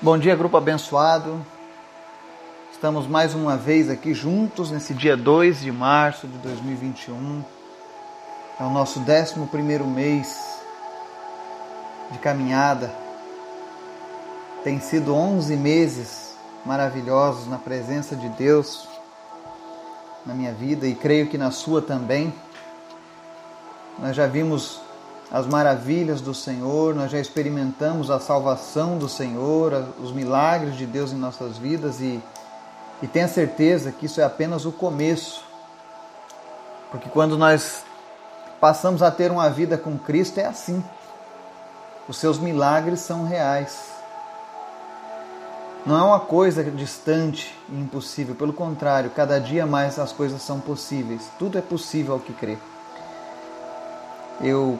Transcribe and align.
Bom 0.00 0.16
dia, 0.16 0.36
grupo 0.36 0.56
abençoado. 0.56 1.44
Estamos 2.70 3.08
mais 3.08 3.34
uma 3.34 3.56
vez 3.56 3.90
aqui 3.90 4.14
juntos 4.14 4.70
nesse 4.70 4.94
dia 4.94 5.16
2 5.16 5.62
de 5.62 5.72
março 5.72 6.28
de 6.28 6.38
2021. 6.38 7.44
É 8.60 8.62
o 8.62 8.70
nosso 8.70 9.00
11 9.00 9.82
mês 9.88 10.38
de 12.12 12.18
caminhada. 12.20 12.94
Tem 14.62 14.78
sido 14.78 15.12
11 15.12 15.56
meses 15.56 16.36
maravilhosos 16.64 17.48
na 17.48 17.58
presença 17.58 18.14
de 18.14 18.28
Deus 18.28 18.86
na 20.24 20.32
minha 20.32 20.52
vida 20.52 20.86
e 20.86 20.94
creio 20.94 21.26
que 21.26 21.36
na 21.36 21.50
sua 21.50 21.82
também. 21.82 22.32
Nós 23.98 24.14
já 24.14 24.28
vimos 24.28 24.80
as 25.30 25.46
maravilhas 25.46 26.20
do 26.22 26.32
Senhor, 26.32 26.94
nós 26.94 27.10
já 27.10 27.18
experimentamos 27.18 28.10
a 28.10 28.18
salvação 28.18 28.96
do 28.96 29.08
Senhor, 29.08 29.84
os 30.02 30.10
milagres 30.10 30.76
de 30.76 30.86
Deus 30.86 31.12
em 31.12 31.16
nossas 31.16 31.58
vidas 31.58 32.00
e, 32.00 32.22
e 33.02 33.06
tenha 33.06 33.28
certeza 33.28 33.92
que 33.92 34.06
isso 34.06 34.20
é 34.20 34.24
apenas 34.24 34.64
o 34.64 34.72
começo. 34.72 35.44
Porque 36.90 37.10
quando 37.10 37.36
nós 37.36 37.84
passamos 38.58 39.02
a 39.02 39.10
ter 39.10 39.30
uma 39.30 39.50
vida 39.50 39.76
com 39.76 39.98
Cristo, 39.98 40.40
é 40.40 40.46
assim. 40.46 40.82
Os 42.08 42.16
seus 42.16 42.38
milagres 42.38 43.00
são 43.00 43.24
reais. 43.24 43.98
Não 45.84 45.98
é 45.98 46.02
uma 46.02 46.20
coisa 46.20 46.64
distante 46.64 47.54
e 47.68 47.78
impossível, 47.78 48.34
pelo 48.34 48.52
contrário, 48.52 49.10
cada 49.10 49.38
dia 49.38 49.66
mais 49.66 49.98
as 49.98 50.10
coisas 50.10 50.40
são 50.40 50.58
possíveis. 50.58 51.30
Tudo 51.38 51.58
é 51.58 51.60
possível 51.60 52.14
ao 52.14 52.20
que 52.20 52.32
crê. 52.32 52.56
Eu 54.40 54.78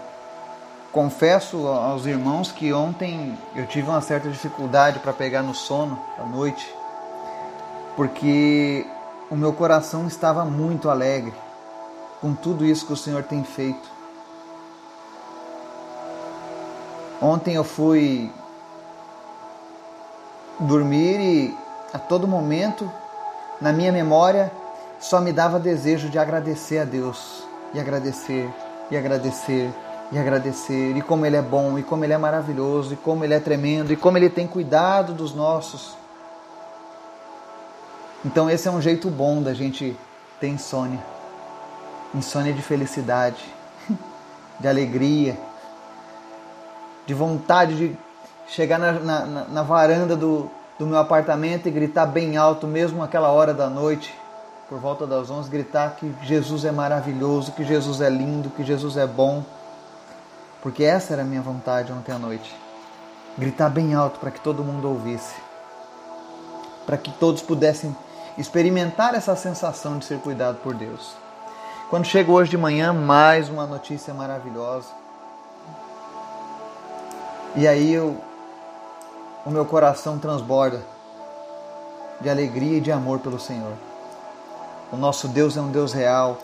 confesso 0.92 1.66
aos 1.66 2.06
irmãos 2.06 2.51
que 2.51 2.73
ontem 2.73 3.38
eu 3.55 3.66
tive 3.66 3.88
uma 3.88 4.01
certa 4.01 4.28
dificuldade 4.28 4.98
para 5.01 5.12
pegar 5.12 5.42
no 5.42 5.55
sono 5.55 5.98
à 6.19 6.24
noite, 6.24 6.74
porque 7.97 8.86
o 9.31 9.36
meu 9.36 9.53
coração 9.53 10.06
estava 10.06 10.44
muito 10.44 10.89
alegre 10.89 11.34
com 12.20 12.34
tudo 12.34 12.64
isso 12.64 12.86
que 12.86 12.92
o 12.92 12.97
Senhor 12.97 13.22
tem 13.22 13.44
feito. 13.44 13.89
Ontem 17.20 17.55
eu 17.55 17.64
fui 17.64 18.33
dormir 20.61 21.20
e 21.20 21.59
a 21.92 21.98
todo 21.98 22.28
momento, 22.28 22.91
na 23.61 23.72
minha 23.72 23.92
memória, 23.92 24.53
só 25.00 25.20
me 25.20 25.33
dava 25.33 25.59
desejo 25.59 26.09
de 26.09 26.19
agradecer 26.19 26.78
a 26.78 26.84
Deus, 26.84 27.44
e 27.72 27.81
agradecer, 27.81 28.48
e 28.91 28.97
agradecer, 28.97 29.72
e 30.11 30.19
agradecer, 30.19 30.97
e 30.97 31.03
como 31.03 31.27
Ele 31.27 31.37
é 31.37 31.42
bom, 31.42 31.78
e 31.78 31.83
como 31.83 32.05
Ele 32.05 32.12
é 32.12 32.19
maravilhoso, 32.19 32.95
e 32.95 32.97
como 32.97 33.25
Ele 33.25 33.34
é 33.34 33.41
tremendo, 33.41 33.92
e 33.92 33.97
como 33.97 34.17
Ele 34.17 34.31
tem 34.31 34.47
cuidado 34.47 35.12
dos 35.12 35.34
nossos. 35.34 35.97
Então, 38.25 38.50
esse 38.50 38.67
é 38.67 38.70
um 38.70 38.81
jeito 38.81 39.11
bom 39.11 39.42
da 39.42 39.55
gente 39.55 39.97
ter 40.41 40.48
insônia 40.48 41.00
insônia 42.15 42.53
de 42.53 42.62
felicidade, 42.62 43.42
de 44.59 44.69
alegria, 44.69 45.39
de 47.06 47.15
vontade 47.15 47.77
de 47.77 47.98
chegar 48.48 48.78
na, 48.78 48.93
na, 48.93 49.25
na 49.27 49.62
varanda 49.62 50.17
do, 50.17 50.50
do 50.78 50.87
meu 50.87 50.98
apartamento 50.98 51.69
e 51.69 51.70
gritar 51.70 52.06
bem 52.06 52.37
alto, 52.37 52.67
mesmo 52.67 53.03
aquela 53.03 53.31
hora 53.31 53.53
da 53.53 53.69
noite, 53.69 54.15
por 54.69 54.78
volta 54.78 55.06
das 55.06 55.31
11, 55.31 55.48
gritar 55.50 55.97
que 55.97 56.15
Jesus 56.22 56.65
é 56.65 56.72
maravilhoso, 56.72 57.53
que 57.53 57.65
Jesus 57.65 58.00
é 58.00 58.11
lindo, 58.11 58.50
que 58.50 58.65
Jesus 58.65 58.97
é 58.97 59.06
bom 59.06 59.43
porque 60.62 60.84
essa 60.84 61.12
era 61.12 61.23
a 61.23 61.25
minha 61.25 61.42
vontade 61.42 61.92
ontem 61.92 62.12
à 62.12 62.19
noite. 62.19 62.55
Gritar 63.37 63.70
bem 63.70 63.95
alto 63.95 64.19
para 64.19 64.31
que 64.31 64.41
todo 64.41 64.65
mundo 64.65 64.89
ouvisse. 64.89 65.34
Para 66.84 66.97
que 66.97 67.11
todos 67.12 67.42
pudessem 67.42 67.95
experimentar 68.37 69.15
essa 69.15 69.37
sensação 69.37 69.98
de 69.98 70.05
ser 70.05 70.19
cuidado 70.19 70.59
por 70.62 70.75
Deus. 70.75 71.15
Quando 71.91 72.05
chego 72.05 72.33
hoje 72.33 72.50
de 72.50 72.59
manhã, 72.59 72.93
mais 72.93 73.49
uma 73.49 73.66
notícia 73.66 74.12
maravilhosa. 74.12 74.88
E 77.56 77.66
aí 77.66 77.93
eu, 77.93 78.16
o 79.44 79.50
meu 79.50 79.65
coração 79.65 80.19
transborda 80.19 80.82
de 82.21 82.28
alegria 82.28 82.78
e 82.78 82.81
de 82.81 82.93
amor 82.93 83.21
pelo 83.21 83.38
Senhor. 83.38 83.72
O 84.93 84.97
nosso 84.97 85.28
Deus 85.28 85.56
é 85.56 85.61
um 85.61 85.71
Deus 85.71 85.93
real, 85.93 86.38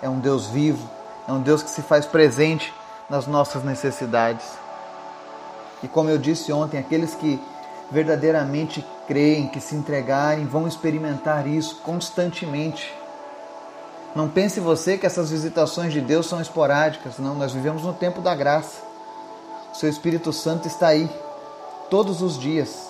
é 0.00 0.08
um 0.08 0.18
Deus 0.18 0.46
vivo, 0.46 0.88
é 1.26 1.32
um 1.32 1.40
Deus 1.40 1.62
que 1.62 1.70
se 1.70 1.82
faz 1.82 2.06
presente 2.06 2.72
nas 3.08 3.26
nossas 3.26 3.64
necessidades. 3.64 4.46
E 5.82 5.88
como 5.88 6.10
eu 6.10 6.18
disse 6.18 6.52
ontem, 6.52 6.78
aqueles 6.78 7.14
que 7.14 7.40
verdadeiramente 7.90 8.84
creem, 9.06 9.48
que 9.48 9.60
se 9.60 9.74
entregarem, 9.74 10.44
vão 10.44 10.68
experimentar 10.68 11.46
isso 11.46 11.76
constantemente. 11.76 12.94
Não 14.14 14.28
pense 14.28 14.60
você 14.60 14.98
que 14.98 15.06
essas 15.06 15.30
visitações 15.30 15.92
de 15.92 16.00
Deus 16.00 16.26
são 16.26 16.40
esporádicas, 16.40 17.18
não, 17.18 17.34
nós 17.34 17.52
vivemos 17.52 17.82
no 17.82 17.94
tempo 17.94 18.20
da 18.20 18.34
graça. 18.34 18.82
O 19.72 19.76
seu 19.76 19.88
Espírito 19.88 20.32
Santo 20.32 20.66
está 20.66 20.88
aí 20.88 21.08
todos 21.88 22.20
os 22.20 22.38
dias. 22.38 22.88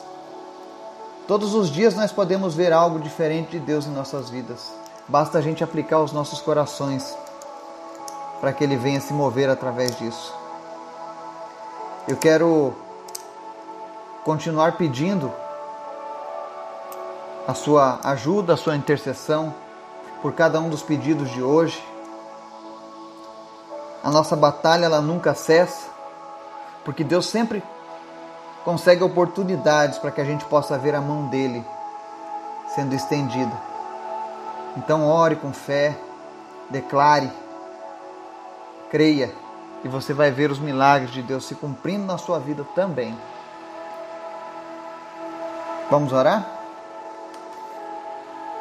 Todos 1.27 1.55
os 1.55 1.71
dias 1.71 1.95
nós 1.95 2.11
podemos 2.11 2.55
ver 2.55 2.73
algo 2.73 2.99
diferente 2.99 3.51
de 3.51 3.61
Deus 3.61 3.87
em 3.87 3.91
nossas 3.91 4.31
vidas. 4.31 4.73
Basta 5.07 5.39
a 5.39 5.43
gente 5.43 5.63
aplicar 5.63 6.01
os 6.01 6.13
nossos 6.13 6.41
corações 6.41 7.15
para 8.41 8.53
que 8.53 8.63
Ele 8.63 8.77
venha 8.77 9.01
se 9.01 9.13
mover 9.13 9.49
através 9.49 9.97
disso. 9.99 10.35
Eu 12.07 12.17
quero 12.17 12.75
continuar 14.25 14.77
pedindo 14.77 15.33
a 17.47 17.55
sua 17.55 17.99
ajuda, 18.05 18.55
a 18.55 18.57
sua 18.57 18.77
intercessão 18.77 19.55
por 20.21 20.33
cada 20.33 20.61
um 20.61 20.69
dos 20.69 20.83
pedidos 20.83 21.31
de 21.31 21.43
hoje. 21.43 21.83
A 24.03 24.11
nossa 24.11 24.37
batalha 24.37 24.85
ela 24.85 25.01
nunca 25.01 25.35
cessa, 25.35 25.89
porque 26.85 27.03
Deus 27.03 27.27
sempre 27.27 27.63
consegue 28.65 29.03
oportunidades 29.03 29.99
para 29.99 30.11
que 30.11 30.21
a 30.21 30.25
gente 30.25 30.45
possa 30.45 30.77
ver 30.79 30.95
a 30.95 31.01
mão 31.01 31.27
dele 31.29 31.65
sendo 32.75 32.95
estendida. 32.95 33.53
Então 34.77 35.07
ore 35.07 35.37
com 35.37 35.53
fé, 35.53 35.97
declare 36.71 37.31
Creia 38.91 39.33
e 39.85 39.89
você 39.89 40.13
vai 40.13 40.31
ver 40.31 40.51
os 40.51 40.59
milagres 40.59 41.13
de 41.13 41.23
Deus 41.23 41.45
se 41.45 41.55
cumprindo 41.55 42.05
na 42.05 42.19
sua 42.19 42.39
vida 42.39 42.65
também. 42.75 43.17
Vamos 45.91 46.13
orar? 46.13 46.47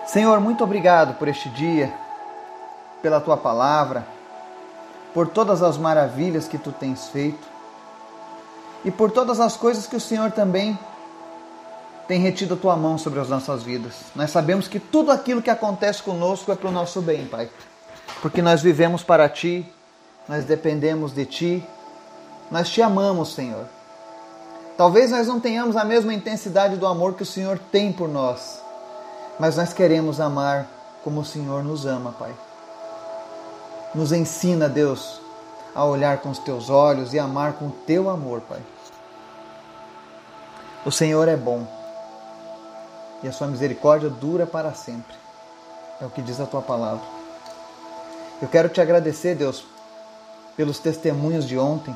Senhor, 0.05 0.39
muito 0.39 0.63
obrigado 0.63 1.15
por 1.15 1.27
este 1.27 1.49
dia, 1.49 1.93
pela 3.01 3.19
tua 3.19 3.35
palavra, 3.35 4.07
por 5.13 5.27
todas 5.27 5.61
as 5.61 5.77
maravilhas 5.77 6.47
que 6.47 6.57
tu 6.57 6.71
tens 6.71 7.09
feito 7.09 7.45
e 8.85 8.91
por 8.91 9.11
todas 9.11 9.39
as 9.39 9.57
coisas 9.57 9.85
que 9.87 9.95
o 9.95 10.01
Senhor 10.01 10.31
também 10.31 10.77
tem 12.07 12.21
retido 12.21 12.53
a 12.53 12.57
tua 12.57 12.77
mão 12.77 12.97
sobre 12.97 13.19
as 13.19 13.27
nossas 13.27 13.63
vidas. 13.63 13.95
Nós 14.15 14.31
sabemos 14.31 14.67
que 14.67 14.79
tudo 14.79 15.11
aquilo 15.11 15.41
que 15.41 15.49
acontece 15.49 16.01
conosco 16.01 16.51
é 16.51 16.55
para 16.55 16.69
o 16.69 16.71
nosso 16.71 17.01
bem, 17.01 17.25
Pai, 17.25 17.49
porque 18.21 18.41
nós 18.41 18.61
vivemos 18.61 19.03
para 19.03 19.27
ti 19.27 19.69
nós 20.27 20.45
dependemos 20.45 21.13
de 21.13 21.25
Ti, 21.25 21.69
nós 22.51 22.69
te 22.69 22.81
amamos, 22.81 23.33
Senhor. 23.33 23.65
Talvez 24.77 25.11
nós 25.11 25.27
não 25.27 25.39
tenhamos 25.39 25.75
a 25.75 25.83
mesma 25.83 26.13
intensidade 26.13 26.77
do 26.77 26.85
amor 26.85 27.15
que 27.15 27.23
o 27.23 27.25
Senhor 27.25 27.59
tem 27.71 27.91
por 27.91 28.07
nós, 28.07 28.61
mas 29.39 29.57
nós 29.57 29.73
queremos 29.73 30.19
amar 30.19 30.67
como 31.03 31.21
o 31.21 31.25
Senhor 31.25 31.63
nos 31.63 31.85
ama, 31.85 32.11
Pai. 32.11 32.33
Nos 33.95 34.11
ensina, 34.11 34.69
Deus, 34.69 35.19
a 35.73 35.83
olhar 35.83 36.19
com 36.19 36.29
os 36.29 36.39
teus 36.39 36.69
olhos 36.69 37.13
e 37.13 37.19
amar 37.19 37.53
com 37.53 37.67
o 37.67 37.75
teu 37.85 38.09
amor, 38.09 38.41
Pai. 38.41 38.61
O 40.85 40.91
Senhor 40.91 41.27
é 41.27 41.35
bom 41.35 41.67
e 43.23 43.27
a 43.27 43.31
sua 43.31 43.47
misericórdia 43.47 44.09
dura 44.09 44.45
para 44.45 44.73
sempre. 44.73 45.15
É 45.99 46.05
o 46.05 46.09
que 46.09 46.21
diz 46.21 46.39
a 46.39 46.45
tua 46.45 46.61
palavra. 46.61 47.03
Eu 48.41 48.47
quero 48.47 48.69
te 48.69 48.79
agradecer, 48.79 49.35
Deus, 49.35 49.65
pelos 50.57 50.79
testemunhos 50.79 51.47
de 51.47 51.57
ontem, 51.57 51.95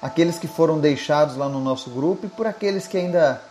aqueles 0.00 0.38
que 0.38 0.46
foram 0.46 0.78
deixados 0.78 1.36
lá 1.36 1.48
no 1.48 1.60
nosso 1.60 1.90
grupo 1.90 2.26
e 2.26 2.28
por 2.28 2.46
aqueles 2.46 2.86
que 2.86 2.96
ainda 2.96 3.42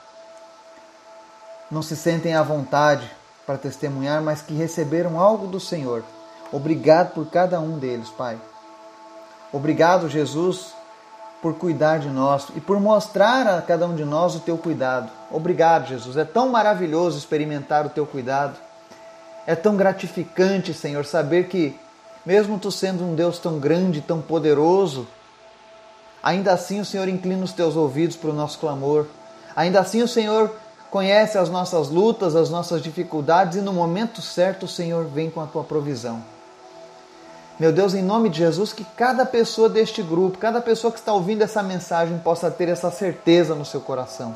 não 1.69 1.81
se 1.81 1.95
sentem 1.95 2.33
à 2.33 2.41
vontade 2.41 3.11
para 3.45 3.57
testemunhar, 3.57 4.21
mas 4.21 4.41
que 4.41 4.53
receberam 4.53 5.19
algo 5.19 5.45
do 5.47 5.59
Senhor. 5.59 6.03
Obrigado 6.51 7.13
por 7.13 7.27
cada 7.27 7.59
um 7.59 7.77
deles, 7.77 8.09
Pai. 8.09 8.37
Obrigado, 9.51 10.09
Jesus, 10.09 10.73
por 11.41 11.55
cuidar 11.55 11.99
de 11.99 12.09
nós 12.09 12.47
e 12.55 12.61
por 12.61 12.79
mostrar 12.79 13.45
a 13.47 13.61
cada 13.61 13.85
um 13.85 13.95
de 13.95 14.05
nós 14.05 14.35
o 14.35 14.39
teu 14.39 14.57
cuidado. 14.57 15.09
Obrigado, 15.29 15.87
Jesus. 15.87 16.15
É 16.15 16.23
tão 16.23 16.49
maravilhoso 16.49 17.17
experimentar 17.17 17.85
o 17.85 17.89
teu 17.89 18.05
cuidado. 18.05 18.55
É 19.45 19.55
tão 19.55 19.75
gratificante, 19.75 20.73
Senhor, 20.73 21.05
saber 21.05 21.47
que 21.47 21.77
mesmo 22.27 22.59
tu 22.59 22.69
sendo 22.69 23.05
um 23.05 23.15
Deus 23.15 23.39
tão 23.39 23.57
grande, 23.57 24.01
tão 24.01 24.21
poderoso, 24.21 25.07
ainda 26.21 26.51
assim 26.51 26.81
o 26.81 26.85
Senhor 26.85 27.07
inclina 27.07 27.41
os 27.41 27.53
teus 27.53 27.77
ouvidos 27.77 28.17
para 28.17 28.31
o 28.31 28.33
nosso 28.33 28.59
clamor. 28.59 29.05
Ainda 29.55 29.79
assim, 29.79 30.01
o 30.01 30.09
Senhor 30.09 30.51
conhece 30.91 31.37
as 31.37 31.49
nossas 31.49 31.87
lutas, 31.87 32.35
as 32.35 32.49
nossas 32.49 32.83
dificuldades 32.83 33.57
e 33.57 33.61
no 33.61 33.71
momento 33.71 34.21
certo 34.21 34.63
o 34.63 34.67
Senhor 34.67 35.05
vem 35.05 35.29
com 35.29 35.39
a 35.39 35.45
tua 35.45 35.63
provisão. 35.63 36.21
Meu 37.57 37.71
Deus, 37.71 37.93
em 37.93 38.03
nome 38.03 38.27
de 38.27 38.39
Jesus, 38.39 38.73
que 38.73 38.83
cada 38.83 39.25
pessoa 39.25 39.69
deste 39.69 40.03
grupo, 40.03 40.37
cada 40.37 40.59
pessoa 40.59 40.91
que 40.91 40.99
está 40.99 41.13
ouvindo 41.13 41.43
essa 41.43 41.63
mensagem 41.63 42.17
possa 42.19 42.51
ter 42.51 42.67
essa 42.67 42.91
certeza 42.91 43.55
no 43.55 43.63
seu 43.63 43.79
coração 43.79 44.35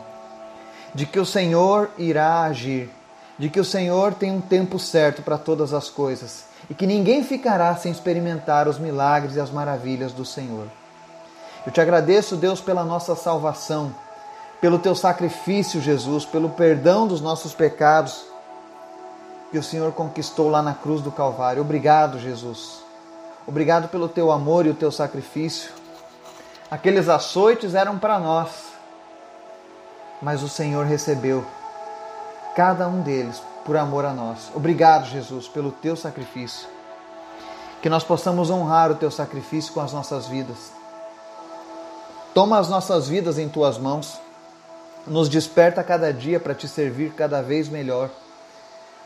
de 0.96 1.06
que 1.06 1.20
o 1.20 1.26
Senhor 1.26 1.90
irá 1.98 2.44
agir, 2.44 2.90
de 3.38 3.50
que 3.50 3.60
o 3.60 3.66
Senhor 3.66 4.14
tem 4.14 4.32
um 4.32 4.40
tempo 4.40 4.80
certo 4.80 5.22
para 5.22 5.38
todas 5.38 5.74
as 5.74 5.90
coisas 5.90 6.51
e 6.72 6.74
que 6.74 6.88
ninguém 6.88 7.22
ficará 7.22 7.76
sem 7.76 7.92
experimentar 7.92 8.66
os 8.66 8.80
milagres 8.80 9.36
e 9.36 9.42
as 9.42 9.52
maravilhas 9.52 10.14
do 10.14 10.24
Senhor. 10.24 10.68
Eu 11.66 11.72
te 11.74 11.82
agradeço, 11.82 12.38
Deus, 12.38 12.62
pela 12.62 12.86
nossa 12.86 13.14
salvação, 13.14 13.94
pelo 14.62 14.80
teu 14.80 14.96
sacrifício, 14.96 15.82
Jesus, 15.82 16.24
pelo 16.24 16.52
perdão 16.52 17.06
dos 17.06 17.20
nossos 17.20 17.54
pecados 17.54 18.24
que 19.52 19.58
o 19.58 19.64
Senhor 19.64 19.92
conquistou 19.92 20.48
lá 20.50 20.62
na 20.62 20.74
cruz 20.74 21.02
do 21.02 21.12
Calvário. 21.12 21.62
Obrigado, 21.62 22.18
Jesus. 22.18 22.82
Obrigado 23.46 23.90
pelo 23.90 24.08
teu 24.08 24.32
amor 24.32 24.66
e 24.66 24.70
o 24.70 24.74
teu 24.74 24.94
sacrifício. 24.94 25.74
Aqueles 26.72 27.10
açoites 27.10 27.76
eram 27.76 28.00
para 28.00 28.18
nós, 28.18 28.50
mas 30.22 30.42
o 30.42 30.48
Senhor 30.48 30.86
recebeu 30.86 31.44
cada 32.56 32.88
um 32.88 33.02
deles 33.02 33.51
por 33.66 33.78
amor 33.78 34.06
a 34.06 34.14
nós. 34.14 34.52
Obrigado, 34.56 35.06
Jesus, 35.08 35.48
pelo 35.48 35.72
teu 35.72 35.96
sacrifício. 35.96 36.68
Que 37.82 37.90
nós 37.90 38.04
possamos 38.04 38.50
honrar 38.50 38.92
o 38.92 38.96
teu 38.96 39.10
sacrifício 39.10 39.74
com 39.74 39.82
as 39.82 39.94
nossas 39.94 40.28
vidas. 40.28 40.72
Toma 42.34 42.60
as 42.60 42.70
nossas 42.70 43.08
vidas 43.08 43.38
em 43.38 43.50
tuas 43.50 43.78
mãos. 43.78 44.20
Nos 45.06 45.28
desperta 45.28 45.84
cada 45.84 46.14
dia 46.14 46.40
para 46.40 46.54
te 46.54 46.68
servir 46.68 47.14
cada 47.14 47.42
vez 47.42 47.68
melhor, 47.68 48.10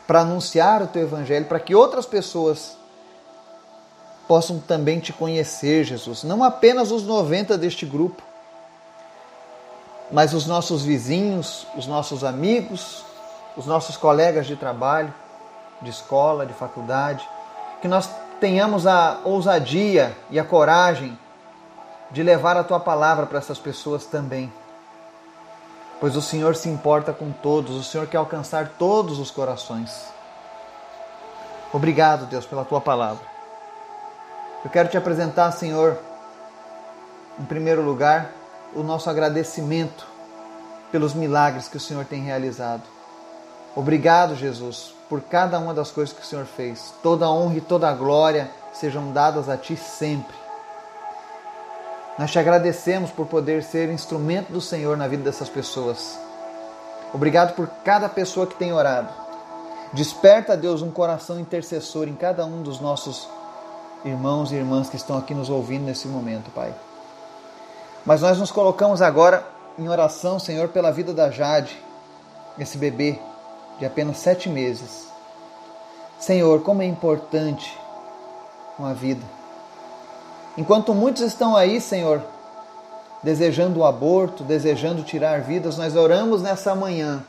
para 0.06 0.20
anunciar 0.20 0.82
o 0.82 0.86
teu 0.86 1.02
evangelho, 1.02 1.46
para 1.46 1.58
que 1.58 1.74
outras 1.74 2.04
pessoas 2.04 2.76
possam 4.28 4.58
também 4.58 5.00
te 5.00 5.12
conhecer, 5.12 5.84
Jesus. 5.84 6.22
Não 6.22 6.44
apenas 6.44 6.90
os 6.90 7.04
90 7.04 7.56
deste 7.56 7.86
grupo, 7.86 8.22
mas 10.10 10.34
os 10.34 10.46
nossos 10.46 10.84
vizinhos, 10.84 11.66
os 11.76 11.86
nossos 11.86 12.24
amigos, 12.24 13.04
os 13.56 13.66
nossos 13.66 13.96
colegas 13.96 14.46
de 14.46 14.56
trabalho, 14.56 15.12
de 15.80 15.90
escola, 15.90 16.46
de 16.46 16.52
faculdade, 16.52 17.26
que 17.80 17.88
nós 17.88 18.08
tenhamos 18.40 18.86
a 18.86 19.20
ousadia 19.24 20.16
e 20.30 20.38
a 20.38 20.44
coragem 20.44 21.18
de 22.10 22.22
levar 22.22 22.56
a 22.56 22.64
tua 22.64 22.78
palavra 22.78 23.26
para 23.26 23.38
essas 23.38 23.58
pessoas 23.58 24.04
também. 24.04 24.52
Pois 25.98 26.14
o 26.14 26.22
Senhor 26.22 26.54
se 26.54 26.68
importa 26.68 27.12
com 27.12 27.32
todos, 27.32 27.74
o 27.74 27.82
Senhor 27.82 28.06
quer 28.06 28.18
alcançar 28.18 28.72
todos 28.78 29.18
os 29.18 29.30
corações. 29.30 30.04
Obrigado, 31.72 32.26
Deus, 32.26 32.46
pela 32.46 32.64
tua 32.64 32.80
palavra. 32.80 33.24
Eu 34.64 34.70
quero 34.70 34.88
te 34.88 34.96
apresentar, 34.96 35.50
Senhor, 35.52 35.98
em 37.38 37.44
primeiro 37.44 37.82
lugar, 37.82 38.30
o 38.74 38.82
nosso 38.82 39.08
agradecimento 39.08 40.06
pelos 40.92 41.14
milagres 41.14 41.68
que 41.68 41.76
o 41.76 41.80
Senhor 41.80 42.04
tem 42.04 42.22
realizado. 42.22 42.95
Obrigado, 43.76 44.34
Jesus, 44.34 44.94
por 45.06 45.20
cada 45.20 45.58
uma 45.58 45.74
das 45.74 45.90
coisas 45.90 46.16
que 46.16 46.22
o 46.22 46.24
Senhor 46.24 46.46
fez. 46.46 46.94
Toda 47.02 47.26
a 47.26 47.30
honra 47.30 47.56
e 47.56 47.60
toda 47.60 47.86
a 47.90 47.92
glória 47.92 48.50
sejam 48.72 49.12
dadas 49.12 49.50
a 49.50 49.56
Ti 49.58 49.76
sempre. 49.76 50.34
Nós 52.18 52.30
te 52.30 52.38
agradecemos 52.38 53.10
por 53.10 53.26
poder 53.26 53.62
ser 53.62 53.90
instrumento 53.90 54.50
do 54.50 54.62
Senhor 54.62 54.96
na 54.96 55.06
vida 55.06 55.22
dessas 55.22 55.50
pessoas. 55.50 56.18
Obrigado 57.12 57.54
por 57.54 57.68
cada 57.84 58.08
pessoa 58.08 58.46
que 58.46 58.54
tem 58.54 58.72
orado. 58.72 59.12
Desperta, 59.92 60.56
Deus, 60.56 60.80
um 60.80 60.90
coração 60.90 61.38
intercessor 61.38 62.08
em 62.08 62.14
cada 62.14 62.46
um 62.46 62.62
dos 62.62 62.80
nossos 62.80 63.28
irmãos 64.06 64.52
e 64.52 64.54
irmãs 64.54 64.88
que 64.88 64.96
estão 64.96 65.18
aqui 65.18 65.34
nos 65.34 65.50
ouvindo 65.50 65.84
nesse 65.84 66.08
momento, 66.08 66.50
Pai. 66.50 66.74
Mas 68.06 68.22
nós 68.22 68.38
nos 68.38 68.50
colocamos 68.50 69.02
agora 69.02 69.44
em 69.78 69.86
oração, 69.86 70.38
Senhor, 70.38 70.68
pela 70.68 70.90
vida 70.90 71.12
da 71.12 71.30
Jade, 71.30 71.78
esse 72.58 72.78
bebê 72.78 73.20
de 73.78 73.86
apenas 73.86 74.18
sete 74.18 74.48
meses. 74.48 75.08
Senhor, 76.18 76.62
como 76.62 76.82
é 76.82 76.86
importante 76.86 77.78
uma 78.78 78.94
vida. 78.94 79.22
Enquanto 80.56 80.94
muitos 80.94 81.22
estão 81.22 81.54
aí, 81.54 81.80
Senhor, 81.80 82.22
desejando 83.22 83.80
o 83.80 83.84
aborto, 83.84 84.42
desejando 84.42 85.02
tirar 85.02 85.40
vidas, 85.42 85.76
nós 85.76 85.94
oramos 85.96 86.42
nessa 86.42 86.74
manhã 86.74 87.24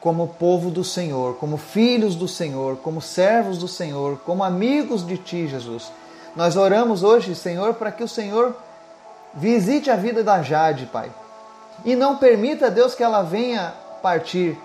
como 0.00 0.28
povo 0.28 0.70
do 0.70 0.84
Senhor, 0.84 1.34
como 1.36 1.56
filhos 1.56 2.14
do 2.14 2.28
Senhor, 2.28 2.76
como 2.76 3.02
servos 3.02 3.58
do 3.58 3.68
Senhor, 3.68 4.18
como 4.24 4.44
amigos 4.44 5.06
de 5.06 5.18
Ti, 5.18 5.48
Jesus. 5.48 5.90
Nós 6.36 6.56
oramos 6.56 7.02
hoje, 7.02 7.34
Senhor, 7.34 7.74
para 7.74 7.90
que 7.90 8.04
o 8.04 8.08
Senhor 8.08 8.54
Visite 9.34 9.90
a 9.90 9.96
vida 9.96 10.24
da 10.24 10.42
Jade, 10.42 10.86
Pai. 10.86 11.10
E 11.84 11.94
não 11.94 12.16
permita, 12.16 12.70
Deus, 12.70 12.94
que 12.94 13.02
ela 13.02 13.22
venha 13.22 13.72
partir. 14.02 14.58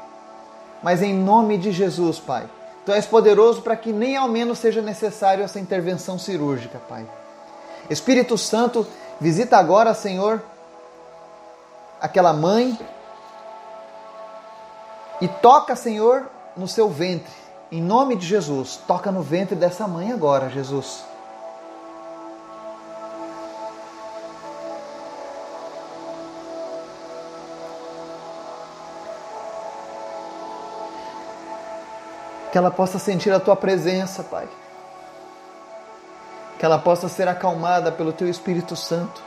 Mas 0.84 1.02
em 1.02 1.14
nome 1.14 1.58
de 1.58 1.72
Jesus, 1.72 2.20
Pai. 2.20 2.48
Tu 2.86 2.92
és 2.92 3.06
poderoso 3.06 3.62
para 3.62 3.78
que 3.78 3.94
nem 3.94 4.18
ao 4.18 4.28
menos 4.28 4.60
seja 4.60 4.82
necessário 4.82 5.44
essa 5.44 5.60
intervenção 5.60 6.20
cirúrgica, 6.20 6.80
Pai. 6.90 7.08
Espírito 7.90 8.38
Santo, 8.38 8.86
visita 9.20 9.58
agora, 9.58 9.94
Senhor, 9.94 10.42
aquela 12.02 12.34
mãe 12.34 12.78
e 15.22 15.28
toca, 15.28 15.76
Senhor, 15.76 16.30
no 16.58 16.68
seu 16.68 16.90
ventre. 16.90 17.32
Em 17.72 17.82
nome 17.82 18.16
de 18.18 18.28
Jesus, 18.28 18.80
toca 18.86 19.12
no 19.12 19.22
ventre 19.22 19.56
dessa 19.56 19.88
mãe 19.88 20.12
agora, 20.12 20.50
Jesus. 20.50 21.06
Que 32.54 32.58
ela 32.60 32.70
possa 32.70 33.00
sentir 33.00 33.32
a 33.34 33.40
tua 33.40 33.56
presença, 33.56 34.22
Pai. 34.22 34.48
Que 36.60 36.64
ela 36.64 36.78
possa 36.78 37.10
ser 37.10 37.28
acalmada 37.28 37.92
pelo 37.92 38.14
teu 38.14 38.30
Espírito 38.30 38.76
Santo. 38.76 39.24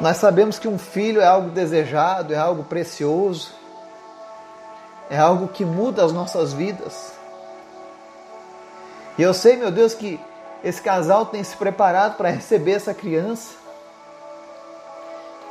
Nós 0.00 0.16
sabemos 0.16 0.58
que 0.58 0.66
um 0.66 0.78
filho 0.78 1.20
é 1.20 1.26
algo 1.26 1.50
desejado, 1.50 2.32
é 2.32 2.38
algo 2.38 2.64
precioso, 2.64 3.52
é 5.10 5.18
algo 5.18 5.46
que 5.48 5.62
muda 5.62 6.02
as 6.02 6.14
nossas 6.14 6.54
vidas. 6.54 7.12
E 9.18 9.22
eu 9.22 9.34
sei, 9.34 9.56
meu 9.56 9.70
Deus, 9.70 9.92
que 9.92 10.18
esse 10.64 10.80
casal 10.80 11.26
tem 11.26 11.44
se 11.44 11.54
preparado 11.58 12.16
para 12.16 12.30
receber 12.30 12.72
essa 12.72 12.94
criança. 12.94 13.52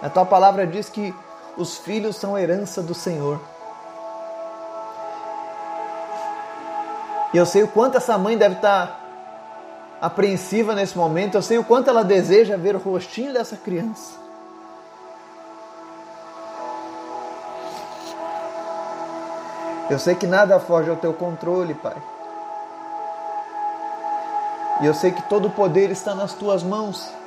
A 0.01 0.09
tua 0.09 0.25
palavra 0.25 0.65
diz 0.65 0.89
que 0.89 1.13
os 1.59 1.77
filhos 1.77 2.15
são 2.15 2.37
herança 2.37 2.81
do 2.81 2.93
Senhor. 2.93 3.39
E 7.33 7.37
eu 7.37 7.45
sei 7.45 7.63
o 7.63 7.67
quanto 7.67 7.97
essa 7.97 8.17
mãe 8.17 8.37
deve 8.37 8.55
estar 8.55 9.05
apreensiva 10.01 10.73
nesse 10.73 10.97
momento, 10.97 11.35
eu 11.35 11.41
sei 11.41 11.57
o 11.57 11.63
quanto 11.63 11.89
ela 11.89 12.03
deseja 12.03 12.55
ver 12.55 12.75
o 12.75 12.79
rostinho 12.79 13.33
dessa 13.33 13.57
criança. 13.57 14.17
Eu 19.89 19.99
sei 19.99 20.15
que 20.15 20.25
nada 20.25 20.59
foge 20.59 20.89
ao 20.89 20.95
teu 20.95 21.13
controle, 21.13 21.73
Pai. 21.73 21.95
E 24.81 24.85
eu 24.85 24.93
sei 24.93 25.11
que 25.11 25.21
todo 25.23 25.49
o 25.49 25.51
poder 25.51 25.91
está 25.91 26.15
nas 26.15 26.33
tuas 26.33 26.63
mãos. 26.63 27.18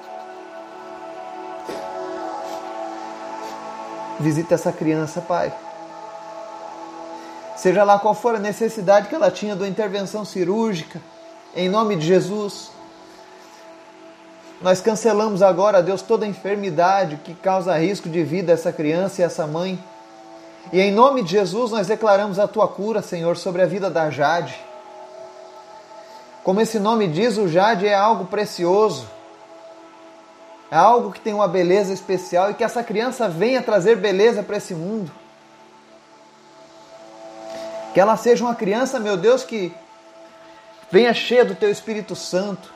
Visita 4.22 4.54
essa 4.54 4.70
criança, 4.70 5.20
Pai. 5.20 5.52
Seja 7.56 7.82
lá 7.82 7.98
qual 7.98 8.14
for 8.14 8.36
a 8.36 8.38
necessidade 8.38 9.08
que 9.08 9.14
ela 9.16 9.32
tinha 9.32 9.56
uma 9.56 9.66
intervenção 9.66 10.24
cirúrgica, 10.24 11.00
em 11.56 11.68
nome 11.68 11.96
de 11.96 12.06
Jesus. 12.06 12.70
Nós 14.60 14.80
cancelamos 14.80 15.42
agora, 15.42 15.82
Deus, 15.82 16.02
toda 16.02 16.24
enfermidade 16.24 17.16
que 17.24 17.34
causa 17.34 17.76
risco 17.76 18.08
de 18.08 18.22
vida 18.22 18.52
a 18.52 18.54
essa 18.54 18.72
criança 18.72 19.20
e 19.20 19.24
essa 19.24 19.44
mãe. 19.44 19.76
E 20.72 20.80
em 20.80 20.92
nome 20.92 21.24
de 21.24 21.32
Jesus 21.32 21.72
nós 21.72 21.88
declaramos 21.88 22.38
a 22.38 22.46
tua 22.46 22.68
cura, 22.68 23.02
Senhor, 23.02 23.36
sobre 23.36 23.62
a 23.62 23.66
vida 23.66 23.90
da 23.90 24.08
Jade. 24.08 24.56
Como 26.44 26.60
esse 26.60 26.78
nome 26.78 27.08
diz, 27.08 27.36
o 27.38 27.48
Jade 27.48 27.88
é 27.88 27.94
algo 27.94 28.26
precioso 28.26 29.04
é 30.72 30.76
algo 30.76 31.12
que 31.12 31.20
tem 31.20 31.34
uma 31.34 31.46
beleza 31.46 31.92
especial 31.92 32.50
e 32.50 32.54
que 32.54 32.64
essa 32.64 32.82
criança 32.82 33.28
venha 33.28 33.60
trazer 33.60 33.94
beleza 33.94 34.42
para 34.42 34.56
esse 34.56 34.72
mundo. 34.72 35.12
Que 37.92 38.00
ela 38.00 38.16
seja 38.16 38.42
uma 38.42 38.54
criança, 38.54 38.98
meu 38.98 39.18
Deus, 39.18 39.44
que 39.44 39.70
venha 40.90 41.12
cheia 41.12 41.44
do 41.44 41.54
teu 41.54 41.70
Espírito 41.70 42.16
Santo. 42.16 42.72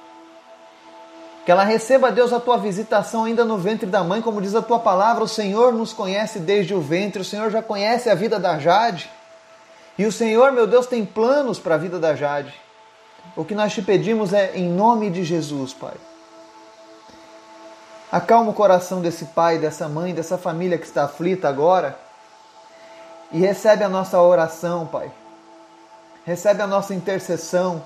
Que 1.46 1.50
ela 1.50 1.64
receba, 1.64 2.12
Deus, 2.12 2.34
a 2.34 2.38
tua 2.38 2.58
visitação 2.58 3.24
ainda 3.24 3.46
no 3.46 3.56
ventre 3.56 3.86
da 3.86 4.04
mãe, 4.04 4.20
como 4.20 4.42
diz 4.42 4.54
a 4.54 4.60
tua 4.60 4.78
palavra, 4.78 5.24
o 5.24 5.28
Senhor 5.28 5.72
nos 5.72 5.94
conhece 5.94 6.38
desde 6.38 6.74
o 6.74 6.82
ventre, 6.82 7.22
o 7.22 7.24
Senhor 7.24 7.50
já 7.50 7.62
conhece 7.62 8.10
a 8.10 8.14
vida 8.14 8.38
da 8.38 8.58
Jade. 8.58 9.10
E 9.96 10.04
o 10.04 10.12
Senhor, 10.12 10.52
meu 10.52 10.66
Deus, 10.66 10.86
tem 10.86 11.02
planos 11.02 11.58
para 11.58 11.76
a 11.76 11.78
vida 11.78 11.98
da 11.98 12.14
Jade. 12.14 12.52
O 13.34 13.42
que 13.42 13.54
nós 13.54 13.72
te 13.72 13.80
pedimos 13.80 14.34
é 14.34 14.54
em 14.54 14.68
nome 14.68 15.08
de 15.08 15.24
Jesus, 15.24 15.72
Pai. 15.72 15.94
Acalma 18.10 18.50
o 18.50 18.54
coração 18.54 19.00
desse 19.00 19.24
pai, 19.26 19.58
dessa 19.58 19.88
mãe, 19.88 20.14
dessa 20.14 20.38
família 20.38 20.78
que 20.78 20.86
está 20.86 21.04
aflita 21.04 21.48
agora. 21.48 21.98
E 23.32 23.38
recebe 23.38 23.82
a 23.82 23.88
nossa 23.88 24.20
oração, 24.20 24.86
Pai. 24.86 25.10
Recebe 26.24 26.62
a 26.62 26.66
nossa 26.66 26.94
intercessão. 26.94 27.82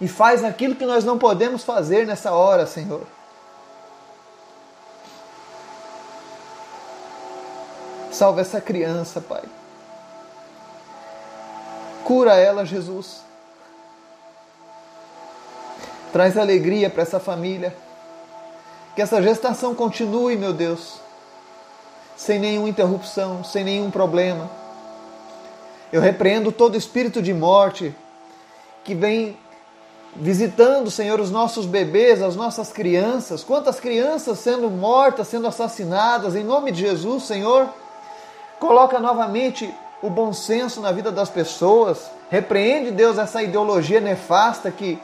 E 0.00 0.06
faz 0.06 0.44
aquilo 0.44 0.76
que 0.76 0.86
nós 0.86 1.04
não 1.04 1.18
podemos 1.18 1.64
fazer 1.64 2.06
nessa 2.06 2.32
hora, 2.32 2.66
Senhor. 2.66 3.06
Salve 8.10 8.40
essa 8.40 8.60
criança, 8.60 9.20
Pai. 9.20 9.42
Cura 12.04 12.36
ela, 12.36 12.64
Jesus. 12.64 13.20
Traz 16.12 16.38
alegria 16.38 16.88
para 16.88 17.02
essa 17.02 17.18
família. 17.18 17.76
Que 18.96 19.02
essa 19.02 19.22
gestação 19.22 19.74
continue, 19.74 20.36
meu 20.36 20.54
Deus, 20.54 20.94
sem 22.16 22.38
nenhuma 22.38 22.70
interrupção, 22.70 23.44
sem 23.44 23.62
nenhum 23.62 23.90
problema. 23.90 24.50
Eu 25.92 26.00
repreendo 26.00 26.50
todo 26.50 26.78
espírito 26.78 27.20
de 27.20 27.34
morte 27.34 27.94
que 28.82 28.94
vem 28.94 29.36
visitando, 30.14 30.90
Senhor, 30.90 31.20
os 31.20 31.30
nossos 31.30 31.66
bebês, 31.66 32.22
as 32.22 32.36
nossas 32.36 32.72
crianças. 32.72 33.44
Quantas 33.44 33.78
crianças 33.78 34.38
sendo 34.38 34.70
mortas, 34.70 35.28
sendo 35.28 35.46
assassinadas, 35.46 36.34
em 36.34 36.42
nome 36.42 36.72
de 36.72 36.80
Jesus, 36.80 37.24
Senhor. 37.24 37.68
Coloca 38.58 38.98
novamente 38.98 39.70
o 40.02 40.08
bom 40.08 40.32
senso 40.32 40.80
na 40.80 40.90
vida 40.90 41.12
das 41.12 41.28
pessoas. 41.28 42.10
Repreende, 42.30 42.92
Deus, 42.92 43.18
essa 43.18 43.42
ideologia 43.42 44.00
nefasta 44.00 44.70
que 44.70 44.98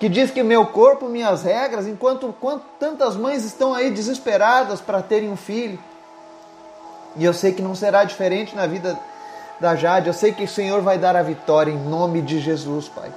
que 0.00 0.08
diz 0.08 0.30
que 0.30 0.42
meu 0.42 0.64
corpo, 0.64 1.10
minhas 1.10 1.42
regras, 1.42 1.86
enquanto, 1.86 2.34
tantas 2.78 3.16
mães 3.16 3.44
estão 3.44 3.74
aí 3.74 3.90
desesperadas 3.90 4.80
para 4.80 5.02
terem 5.02 5.30
um 5.30 5.36
filho. 5.36 5.78
E 7.16 7.24
eu 7.24 7.34
sei 7.34 7.52
que 7.52 7.60
não 7.60 7.74
será 7.74 8.02
diferente 8.02 8.56
na 8.56 8.66
vida 8.66 8.98
da 9.60 9.76
Jade. 9.76 10.06
Eu 10.06 10.14
sei 10.14 10.32
que 10.32 10.44
o 10.44 10.48
Senhor 10.48 10.80
vai 10.80 10.96
dar 10.96 11.14
a 11.16 11.22
vitória 11.22 11.70
em 11.70 11.78
nome 11.78 12.22
de 12.22 12.40
Jesus, 12.40 12.88
Pai. 12.88 13.12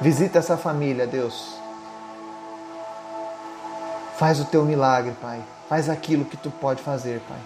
Visita 0.00 0.38
essa 0.38 0.56
família, 0.56 1.04
Deus. 1.04 1.56
Faz 4.16 4.38
o 4.38 4.44
teu 4.44 4.64
milagre, 4.64 5.16
Pai. 5.20 5.42
Faz 5.68 5.88
aquilo 5.88 6.24
que 6.24 6.36
tu 6.36 6.48
pode 6.48 6.80
fazer, 6.80 7.20
Pai. 7.28 7.40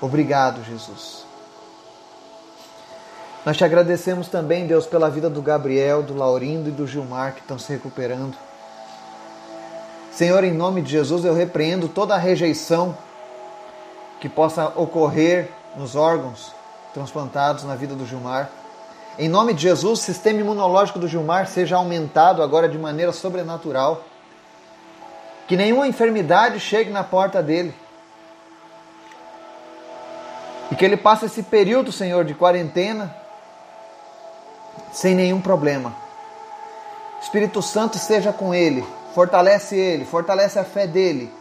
Obrigado, 0.00 0.64
Jesus. 0.64 1.29
Nós 3.44 3.56
te 3.56 3.64
agradecemos 3.64 4.28
também, 4.28 4.66
Deus, 4.66 4.86
pela 4.86 5.08
vida 5.08 5.30
do 5.30 5.40
Gabriel, 5.40 6.02
do 6.02 6.14
Laurindo 6.14 6.68
e 6.68 6.72
do 6.72 6.86
Gilmar 6.86 7.32
que 7.32 7.40
estão 7.40 7.58
se 7.58 7.72
recuperando. 7.72 8.36
Senhor, 10.12 10.44
em 10.44 10.52
nome 10.52 10.82
de 10.82 10.90
Jesus, 10.90 11.24
eu 11.24 11.32
repreendo 11.32 11.88
toda 11.88 12.14
a 12.14 12.18
rejeição 12.18 12.94
que 14.20 14.28
possa 14.28 14.66
ocorrer 14.76 15.48
nos 15.74 15.96
órgãos 15.96 16.52
transplantados 16.92 17.64
na 17.64 17.74
vida 17.74 17.94
do 17.94 18.04
Gilmar. 18.04 18.50
Em 19.18 19.28
nome 19.28 19.54
de 19.54 19.62
Jesus, 19.62 20.00
o 20.00 20.02
sistema 20.02 20.40
imunológico 20.40 20.98
do 20.98 21.08
Gilmar 21.08 21.46
seja 21.46 21.76
aumentado 21.76 22.42
agora 22.42 22.68
de 22.68 22.76
maneira 22.76 23.12
sobrenatural. 23.12 24.04
Que 25.48 25.56
nenhuma 25.56 25.88
enfermidade 25.88 26.60
chegue 26.60 26.90
na 26.90 27.02
porta 27.02 27.42
dele. 27.42 27.74
E 30.70 30.76
que 30.76 30.84
ele 30.84 30.98
passe 30.98 31.24
esse 31.24 31.42
período, 31.42 31.90
Senhor, 31.90 32.22
de 32.24 32.34
quarentena 32.34 33.19
sem 34.92 35.14
nenhum 35.14 35.40
problema. 35.40 35.94
Espírito 37.20 37.60
Santo 37.60 37.96
esteja 37.96 38.32
com 38.32 38.54
ele, 38.54 38.84
fortalece 39.14 39.76
ele, 39.76 40.04
fortalece 40.04 40.58
a 40.58 40.64
fé 40.64 40.86
dele. 40.86 41.32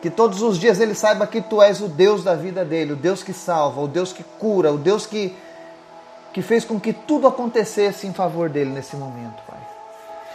Que 0.00 0.10
todos 0.10 0.42
os 0.42 0.58
dias 0.58 0.80
ele 0.80 0.94
saiba 0.94 1.26
que 1.26 1.40
tu 1.40 1.62
és 1.62 1.80
o 1.80 1.88
Deus 1.88 2.24
da 2.24 2.34
vida 2.34 2.64
dele, 2.64 2.92
o 2.92 2.96
Deus 2.96 3.22
que 3.22 3.32
salva, 3.32 3.80
o 3.80 3.88
Deus 3.88 4.12
que 4.12 4.22
cura, 4.38 4.72
o 4.72 4.78
Deus 4.78 5.06
que, 5.06 5.36
que 6.32 6.42
fez 6.42 6.64
com 6.64 6.78
que 6.78 6.92
tudo 6.92 7.26
acontecesse 7.26 8.06
em 8.06 8.12
favor 8.12 8.48
dele 8.48 8.70
nesse 8.70 8.96
momento, 8.96 9.42
Pai. 9.46 9.60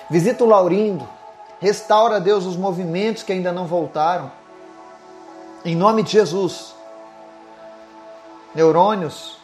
Visita 0.09 0.43
o 0.43 0.47
Laurindo, 0.47 1.07
restaura, 1.59 2.19
Deus, 2.19 2.45
os 2.45 2.57
movimentos 2.57 3.21
que 3.21 3.31
ainda 3.31 3.51
não 3.51 3.65
voltaram. 3.65 4.31
Em 5.63 5.75
nome 5.75 6.03
de 6.03 6.13
Jesus. 6.13 6.73
Neurônios 8.55 9.37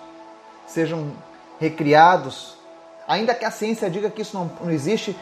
sejam 0.65 1.11
recriados, 1.59 2.55
ainda 3.07 3.33
que 3.33 3.45
a 3.45 3.51
ciência 3.51 3.89
diga 3.89 4.09
que 4.09 4.21
isso 4.21 4.37
não, 4.37 4.51
não 4.61 4.71
existe, 4.71 5.15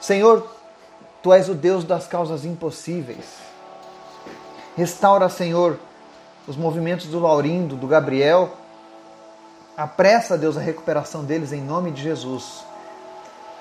Senhor, 0.00 0.46
Tu 1.22 1.32
és 1.32 1.48
o 1.48 1.54
Deus 1.54 1.82
das 1.82 2.06
causas 2.06 2.44
impossíveis. 2.44 3.24
Restaura, 4.76 5.28
Senhor, 5.28 5.76
os 6.46 6.56
movimentos 6.56 7.06
do 7.06 7.18
Laurindo, 7.18 7.74
do 7.74 7.88
Gabriel. 7.88 8.50
Apressa, 9.76 10.38
Deus, 10.38 10.56
a 10.56 10.60
recuperação 10.60 11.24
deles 11.24 11.52
em 11.52 11.60
nome 11.60 11.90
de 11.90 12.00
Jesus. 12.00 12.64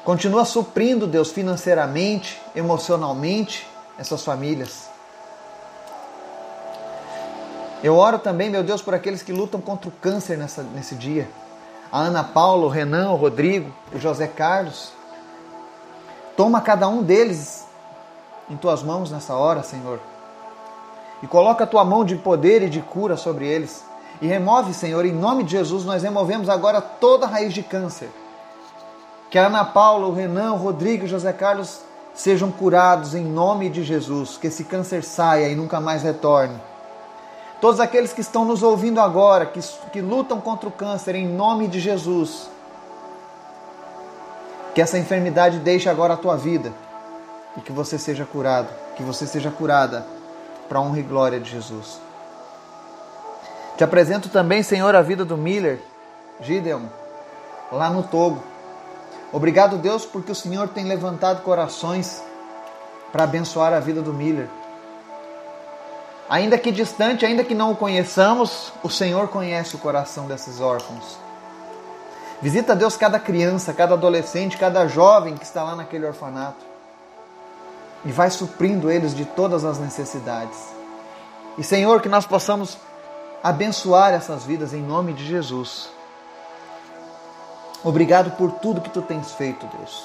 Continua 0.03 0.45
suprindo, 0.45 1.07
Deus, 1.07 1.31
financeiramente, 1.31 2.39
emocionalmente, 2.55 3.67
essas 3.97 4.23
famílias. 4.23 4.87
Eu 7.83 7.95
oro 7.95 8.19
também, 8.19 8.51
meu 8.51 8.63
Deus, 8.63 8.81
por 8.81 8.93
aqueles 8.93 9.23
que 9.23 9.33
lutam 9.33 9.59
contra 9.59 9.89
o 9.89 9.91
câncer 9.91 10.37
nessa, 10.37 10.61
nesse 10.61 10.93
dia 10.93 11.27
a 11.95 11.99
Ana 11.99 12.25
Paula, 12.25 12.65
o 12.65 12.69
Renan, 12.69 13.11
o 13.11 13.15
Rodrigo, 13.15 13.71
o 13.93 13.97
José 13.97 14.27
Carlos. 14.27 14.91
Toma 16.35 16.59
cada 16.59 16.89
um 16.89 17.01
deles 17.01 17.65
em 18.49 18.57
tuas 18.57 18.83
mãos 18.83 19.09
nessa 19.09 19.33
hora, 19.33 19.63
Senhor. 19.63 20.01
E 21.23 21.27
coloca 21.27 21.63
a 21.63 21.67
tua 21.67 21.85
mão 21.85 22.03
de 22.03 22.17
poder 22.17 22.63
e 22.63 22.69
de 22.69 22.81
cura 22.81 23.15
sobre 23.15 23.47
eles. 23.47 23.85
E 24.21 24.27
remove, 24.27 24.73
Senhor, 24.73 25.05
em 25.05 25.13
nome 25.13 25.45
de 25.45 25.51
Jesus, 25.51 25.85
nós 25.85 26.03
removemos 26.03 26.49
agora 26.49 26.81
toda 26.81 27.27
raiz 27.27 27.53
de 27.53 27.63
câncer. 27.63 28.09
Que 29.29 29.39
a 29.39 29.47
Ana 29.47 29.63
Paula, 29.63 30.05
o 30.07 30.13
Renan, 30.13 30.51
o 30.51 30.57
Rodrigo 30.57 31.03
e 31.03 31.05
o 31.05 31.09
José 31.09 31.31
Carlos 31.31 31.79
sejam 32.13 32.51
curados 32.51 33.15
em 33.15 33.23
nome 33.23 33.69
de 33.69 33.85
Jesus. 33.85 34.35
Que 34.35 34.47
esse 34.47 34.65
câncer 34.65 35.01
saia 35.01 35.47
e 35.47 35.55
nunca 35.55 35.79
mais 35.79 36.03
retorne 36.03 36.59
todos 37.65 37.79
aqueles 37.79 38.13
que 38.13 38.21
estão 38.21 38.45
nos 38.45 38.61
ouvindo 38.61 39.01
agora, 39.01 39.47
que, 39.47 39.59
que 39.91 39.99
lutam 39.99 40.39
contra 40.39 40.69
o 40.69 40.71
câncer, 40.71 41.15
em 41.15 41.27
nome 41.27 41.67
de 41.67 41.79
Jesus. 41.79 42.47
Que 44.75 44.83
essa 44.83 44.99
enfermidade 44.99 45.57
deixe 45.57 45.89
agora 45.89 46.13
a 46.13 46.17
tua 46.17 46.37
vida 46.37 46.71
e 47.57 47.61
que 47.61 47.71
você 47.71 47.97
seja 47.97 48.23
curado, 48.23 48.67
que 48.95 49.01
você 49.01 49.25
seja 49.25 49.49
curada 49.49 50.05
para 50.69 50.77
a 50.77 50.81
honra 50.83 50.99
e 50.99 51.01
glória 51.01 51.39
de 51.39 51.49
Jesus. 51.49 51.99
Te 53.75 53.83
apresento 53.83 54.29
também, 54.29 54.61
Senhor, 54.61 54.93
a 54.93 55.01
vida 55.01 55.25
do 55.25 55.35
Miller, 55.35 55.81
Gideon, 56.41 56.83
lá 57.71 57.89
no 57.89 58.03
Togo. 58.03 58.43
Obrigado, 59.33 59.79
Deus, 59.79 60.05
porque 60.05 60.31
o 60.31 60.35
Senhor 60.35 60.67
tem 60.67 60.85
levantado 60.85 61.41
corações 61.41 62.21
para 63.11 63.23
abençoar 63.23 63.73
a 63.73 63.79
vida 63.79 64.03
do 64.03 64.13
Miller. 64.13 64.47
Ainda 66.29 66.57
que 66.57 66.71
distante, 66.71 67.25
ainda 67.25 67.43
que 67.43 67.53
não 67.53 67.71
o 67.71 67.75
conheçamos, 67.75 68.73
o 68.81 68.89
Senhor 68.89 69.27
conhece 69.27 69.75
o 69.75 69.79
coração 69.79 70.25
desses 70.25 70.59
órfãos. 70.59 71.17
Visita 72.41 72.75
Deus 72.75 72.97
cada 72.97 73.19
criança, 73.19 73.73
cada 73.73 73.93
adolescente, 73.93 74.57
cada 74.57 74.87
jovem 74.87 75.37
que 75.37 75.45
está 75.45 75.63
lá 75.63 75.75
naquele 75.75 76.05
orfanato. 76.05 76.65
E 78.03 78.11
vai 78.11 78.29
suprindo 78.29 78.89
eles 78.89 79.15
de 79.15 79.25
todas 79.25 79.63
as 79.63 79.77
necessidades. 79.77 80.57
E 81.57 81.63
Senhor, 81.63 82.01
que 82.01 82.09
nós 82.09 82.25
possamos 82.25 82.77
abençoar 83.43 84.13
essas 84.13 84.43
vidas 84.43 84.73
em 84.73 84.81
nome 84.81 85.13
de 85.13 85.25
Jesus. 85.25 85.89
Obrigado 87.83 88.31
por 88.31 88.51
tudo 88.53 88.81
que 88.81 88.89
tu 88.89 89.01
tens 89.01 89.31
feito, 89.33 89.67
Deus. 89.77 90.03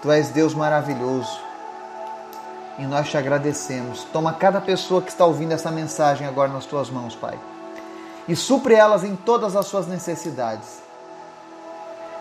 Tu 0.00 0.10
és 0.12 0.28
Deus 0.28 0.54
maravilhoso 0.54 1.53
e 2.78 2.84
nós 2.84 3.08
te 3.08 3.16
agradecemos. 3.16 4.04
Toma 4.12 4.32
cada 4.32 4.60
pessoa 4.60 5.02
que 5.02 5.10
está 5.10 5.24
ouvindo 5.24 5.52
essa 5.52 5.70
mensagem 5.70 6.26
agora 6.26 6.52
nas 6.52 6.66
tuas 6.66 6.90
mãos, 6.90 7.14
Pai, 7.14 7.38
e 8.28 8.34
supre 8.34 8.74
elas 8.74 9.04
em 9.04 9.14
todas 9.16 9.54
as 9.56 9.66
suas 9.66 9.86
necessidades. 9.86 10.82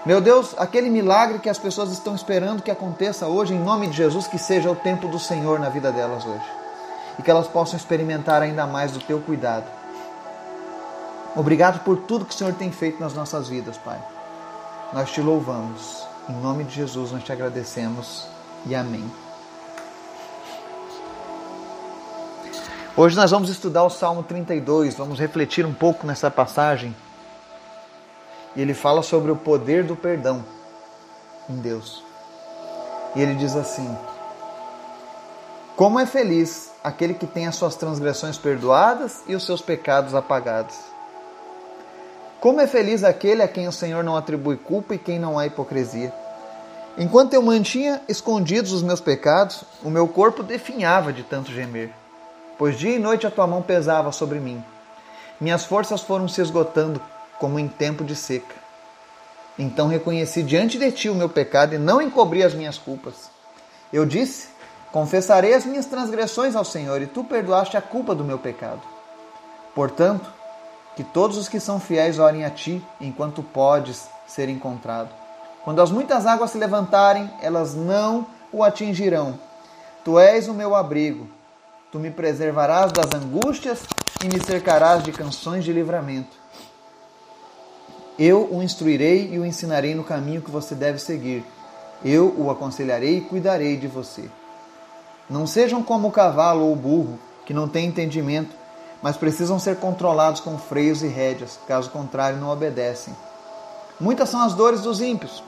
Meu 0.05 0.19
Deus, 0.19 0.53
aquele 0.57 0.89
milagre 0.89 1.39
que 1.39 1.49
as 1.49 1.57
pessoas 1.57 1.91
estão 1.91 2.13
esperando 2.13 2.61
que 2.61 2.69
aconteça 2.69 3.25
hoje, 3.25 3.53
em 3.53 3.59
nome 3.59 3.87
de 3.87 3.95
Jesus, 3.95 4.27
que 4.27 4.37
seja 4.37 4.69
o 4.69 4.75
tempo 4.75 5.07
do 5.07 5.17
Senhor 5.17 5.59
na 5.59 5.69
vida 5.69 5.93
delas 5.93 6.25
hoje. 6.25 6.45
E 7.17 7.21
que 7.21 7.31
elas 7.31 7.47
possam 7.47 7.77
experimentar 7.77 8.41
ainda 8.41 8.67
mais 8.67 8.91
do 8.91 8.99
teu 8.99 9.21
cuidado. 9.21 9.65
Obrigado 11.35 11.83
por 11.83 11.97
tudo 11.97 12.25
que 12.25 12.33
o 12.33 12.37
Senhor 12.37 12.53
tem 12.53 12.69
feito 12.69 12.99
nas 12.99 13.13
nossas 13.13 13.47
vidas, 13.47 13.77
Pai. 13.77 13.99
Nós 14.91 15.09
te 15.09 15.21
louvamos. 15.21 16.05
Em 16.29 16.33
nome 16.33 16.63
de 16.63 16.75
Jesus 16.75 17.11
nós 17.11 17.23
te 17.23 17.31
agradecemos 17.31 18.27
e 18.65 18.75
amém. 18.75 19.22
Hoje 22.95 23.15
nós 23.15 23.31
vamos 23.31 23.49
estudar 23.49 23.83
o 23.83 23.89
Salmo 23.89 24.21
32, 24.21 24.93
vamos 24.93 25.17
refletir 25.17 25.65
um 25.65 25.73
pouco 25.73 26.05
nessa 26.05 26.29
passagem. 26.29 26.95
E 28.55 28.61
ele 28.61 28.75
fala 28.75 29.01
sobre 29.01 29.31
o 29.31 29.35
poder 29.35 29.83
do 29.83 29.95
perdão 29.95 30.45
em 31.49 31.55
Deus. 31.55 32.03
E 33.15 33.21
ele 33.21 33.33
diz 33.33 33.55
assim: 33.55 33.97
Como 35.75 35.99
é 35.99 36.05
feliz 36.05 36.69
aquele 36.83 37.15
que 37.15 37.25
tem 37.25 37.47
as 37.47 37.55
suas 37.55 37.75
transgressões 37.75 38.37
perdoadas 38.37 39.23
e 39.27 39.33
os 39.33 39.43
seus 39.43 39.59
pecados 39.59 40.13
apagados. 40.13 40.75
Como 42.39 42.61
é 42.61 42.67
feliz 42.67 43.03
aquele 43.03 43.41
a 43.41 43.47
quem 43.47 43.67
o 43.67 43.71
Senhor 43.71 44.03
não 44.03 44.15
atribui 44.15 44.55
culpa 44.57 44.93
e 44.93 44.99
quem 44.99 45.17
não 45.17 45.39
há 45.39 45.47
hipocrisia. 45.47 46.13
Enquanto 46.95 47.33
eu 47.33 47.41
mantinha 47.41 48.03
escondidos 48.07 48.71
os 48.71 48.83
meus 48.83 49.01
pecados, 49.01 49.63
o 49.83 49.89
meu 49.89 50.07
corpo 50.07 50.43
definhava 50.43 51.11
de 51.11 51.23
tanto 51.23 51.51
gemer, 51.51 51.91
pois 52.57 52.77
dia 52.77 52.95
e 52.95 52.99
noite 52.99 53.27
a 53.27 53.31
tua 53.31 53.47
mão 53.47 53.61
pesava 53.61 54.11
sobre 54.11 54.39
mim. 54.39 54.63
Minhas 55.39 55.65
forças 55.65 56.01
foram 56.01 56.27
se 56.27 56.41
esgotando 56.41 57.01
como 57.39 57.59
em 57.59 57.67
tempo 57.67 58.03
de 58.03 58.15
seca. 58.15 58.55
Então 59.57 59.87
reconheci 59.87 60.41
diante 60.41 60.77
de 60.77 60.91
ti 60.91 61.09
o 61.09 61.15
meu 61.15 61.29
pecado 61.29 61.75
e 61.75 61.77
não 61.77 62.01
encobri 62.01 62.43
as 62.43 62.53
minhas 62.53 62.77
culpas. 62.77 63.29
Eu 63.91 64.05
disse: 64.05 64.47
Confessarei 64.91 65.53
as 65.53 65.65
minhas 65.65 65.85
transgressões 65.85 66.55
ao 66.55 66.63
Senhor 66.63 67.01
e 67.01 67.07
tu 67.07 67.23
perdoaste 67.23 67.77
a 67.77 67.81
culpa 67.81 68.15
do 68.15 68.23
meu 68.23 68.39
pecado. 68.39 68.81
Portanto, 69.75 70.31
que 70.95 71.03
todos 71.03 71.37
os 71.37 71.49
que 71.49 71.59
são 71.59 71.79
fiéis 71.79 72.19
orem 72.19 72.45
a 72.45 72.49
ti 72.49 72.83
enquanto 73.01 73.41
podes 73.41 74.07
ser 74.27 74.49
encontrado. 74.49 75.09
Quando 75.63 75.81
as 75.81 75.91
muitas 75.91 76.25
águas 76.25 76.51
se 76.51 76.57
levantarem, 76.57 77.29
elas 77.41 77.73
não 77.73 78.27
o 78.51 78.63
atingirão. 78.63 79.39
Tu 80.03 80.19
és 80.19 80.47
o 80.47 80.53
meu 80.53 80.75
abrigo. 80.75 81.27
Tu 81.93 81.99
me 81.99 82.09
preservarás 82.09 82.91
das 82.91 83.13
angústias 83.13 83.83
e 84.23 84.27
me 84.27 84.43
cercarás 84.43 85.03
de 85.03 85.11
canções 85.11 85.63
de 85.63 85.71
livramento. 85.71 86.35
Eu 88.17 88.51
o 88.51 88.63
instruirei 88.63 89.29
e 89.31 89.37
o 89.37 89.45
ensinarei 89.45 89.93
no 89.93 90.03
caminho 90.03 90.41
que 90.41 90.49
você 90.49 90.73
deve 90.73 90.97
seguir. 90.97 91.45
Eu 92.03 92.33
o 92.35 92.49
aconselharei 92.49 93.17
e 93.17 93.21
cuidarei 93.21 93.77
de 93.77 93.85
você. 93.85 94.27
Não 95.29 95.45
sejam 95.45 95.83
como 95.83 96.07
o 96.07 96.11
cavalo 96.11 96.65
ou 96.65 96.73
o 96.73 96.75
burro, 96.75 97.19
que 97.45 97.53
não 97.53 97.69
têm 97.69 97.89
entendimento, 97.89 98.55
mas 98.99 99.15
precisam 99.15 99.59
ser 99.59 99.75
controlados 99.75 100.41
com 100.41 100.57
freios 100.57 101.03
e 101.03 101.07
rédeas, 101.07 101.59
caso 101.67 101.91
contrário, 101.91 102.39
não 102.39 102.49
obedecem. 102.49 103.15
Muitas 103.99 104.29
são 104.29 104.41
as 104.41 104.55
dores 104.55 104.81
dos 104.81 104.99
ímpios, 104.99 105.43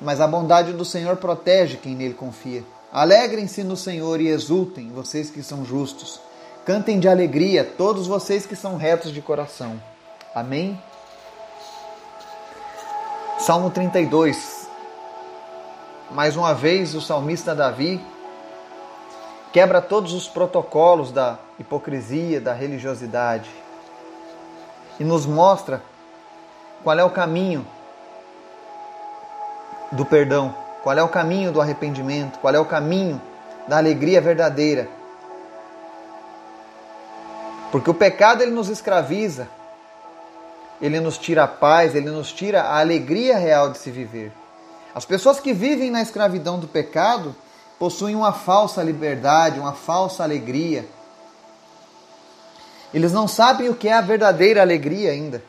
mas 0.00 0.22
a 0.22 0.26
bondade 0.26 0.72
do 0.72 0.86
Senhor 0.86 1.16
protege 1.16 1.76
quem 1.76 1.94
nele 1.94 2.14
confia. 2.14 2.64
Alegrem-se 2.94 3.64
no 3.64 3.76
Senhor 3.76 4.20
e 4.20 4.28
exultem, 4.28 4.92
vocês 4.92 5.28
que 5.28 5.42
são 5.42 5.64
justos. 5.64 6.20
Cantem 6.64 7.00
de 7.00 7.08
alegria, 7.08 7.64
todos 7.64 8.06
vocês 8.06 8.46
que 8.46 8.54
são 8.54 8.76
retos 8.76 9.12
de 9.12 9.20
coração. 9.20 9.82
Amém? 10.32 10.80
Salmo 13.40 13.68
32. 13.68 14.68
Mais 16.12 16.36
uma 16.36 16.54
vez, 16.54 16.94
o 16.94 17.00
salmista 17.00 17.52
Davi 17.52 18.00
quebra 19.52 19.82
todos 19.82 20.12
os 20.12 20.28
protocolos 20.28 21.10
da 21.10 21.40
hipocrisia, 21.58 22.40
da 22.40 22.52
religiosidade 22.52 23.50
e 25.00 25.04
nos 25.04 25.26
mostra 25.26 25.82
qual 26.84 26.96
é 26.96 27.02
o 27.02 27.10
caminho 27.10 27.66
do 29.90 30.04
perdão, 30.04 30.54
qual 30.84 30.98
é 30.98 31.02
o 31.02 31.08
caminho 31.08 31.50
do 31.50 31.62
arrependimento, 31.62 32.38
qual 32.40 32.54
é 32.54 32.60
o 32.60 32.66
caminho 32.66 33.18
da 33.66 33.78
alegria 33.78 34.20
verdadeira. 34.20 34.86
Porque 37.72 37.88
o 37.88 37.94
pecado 37.94 38.42
ele 38.42 38.50
nos 38.50 38.68
escraviza, 38.68 39.48
ele 40.82 41.00
nos 41.00 41.16
tira 41.16 41.44
a 41.44 41.48
paz, 41.48 41.94
ele 41.94 42.10
nos 42.10 42.30
tira 42.30 42.60
a 42.60 42.80
alegria 42.80 43.38
real 43.38 43.70
de 43.70 43.78
se 43.78 43.90
viver. 43.90 44.30
As 44.94 45.06
pessoas 45.06 45.40
que 45.40 45.54
vivem 45.54 45.90
na 45.90 46.02
escravidão 46.02 46.58
do 46.58 46.68
pecado, 46.68 47.34
possuem 47.78 48.14
uma 48.14 48.34
falsa 48.34 48.82
liberdade, 48.82 49.58
uma 49.58 49.72
falsa 49.72 50.22
alegria. 50.22 50.84
Eles 52.92 53.10
não 53.10 53.26
sabem 53.26 53.70
o 53.70 53.74
que 53.74 53.88
é 53.88 53.94
a 53.94 54.02
verdadeira 54.02 54.60
alegria 54.60 55.12
ainda, 55.12 55.42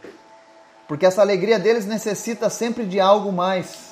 porque 0.88 1.06
essa 1.06 1.22
alegria 1.22 1.60
deles 1.60 1.86
necessita 1.86 2.50
sempre 2.50 2.86
de 2.86 3.02
algo 3.02 3.34
mais. 3.34 3.85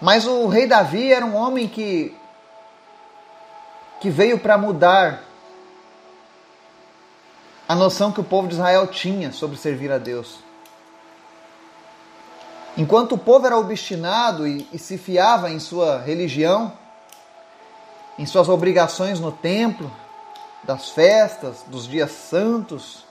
Mas 0.00 0.26
o 0.26 0.46
rei 0.46 0.66
Davi 0.66 1.12
era 1.12 1.24
um 1.24 1.36
homem 1.36 1.68
que 1.68 2.16
que 4.00 4.08
veio 4.08 4.38
para 4.38 4.56
mudar 4.56 5.22
a 7.68 7.74
noção 7.74 8.10
que 8.10 8.20
o 8.20 8.24
povo 8.24 8.48
de 8.48 8.54
Israel 8.54 8.86
tinha 8.86 9.30
sobre 9.30 9.58
servir 9.58 9.92
a 9.92 9.98
Deus. 9.98 10.38
Enquanto 12.76 13.12
o 13.12 13.18
povo 13.18 13.46
era 13.46 13.58
obstinado 13.58 14.46
e, 14.46 14.66
e 14.72 14.78
se 14.78 14.96
fiava 14.96 15.50
em 15.50 15.58
sua 15.58 16.00
religião, 16.00 16.72
em 18.18 18.24
suas 18.24 18.48
obrigações 18.48 19.20
no 19.20 19.30
templo, 19.30 19.94
das 20.62 20.90
festas, 20.90 21.62
dos 21.66 21.86
dias 21.86 22.10
santos, 22.10 23.04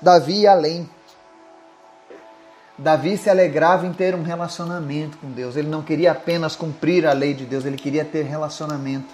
Davi 0.00 0.40
ia 0.40 0.52
além. 0.52 0.88
Davi 2.78 3.18
se 3.18 3.28
alegrava 3.28 3.86
em 3.86 3.92
ter 3.92 4.14
um 4.14 4.22
relacionamento 4.22 5.18
com 5.18 5.30
Deus. 5.30 5.56
Ele 5.56 5.68
não 5.68 5.82
queria 5.82 6.12
apenas 6.12 6.54
cumprir 6.54 7.06
a 7.06 7.12
lei 7.12 7.34
de 7.34 7.44
Deus, 7.44 7.64
ele 7.64 7.76
queria 7.76 8.04
ter 8.04 8.22
relacionamento. 8.22 9.12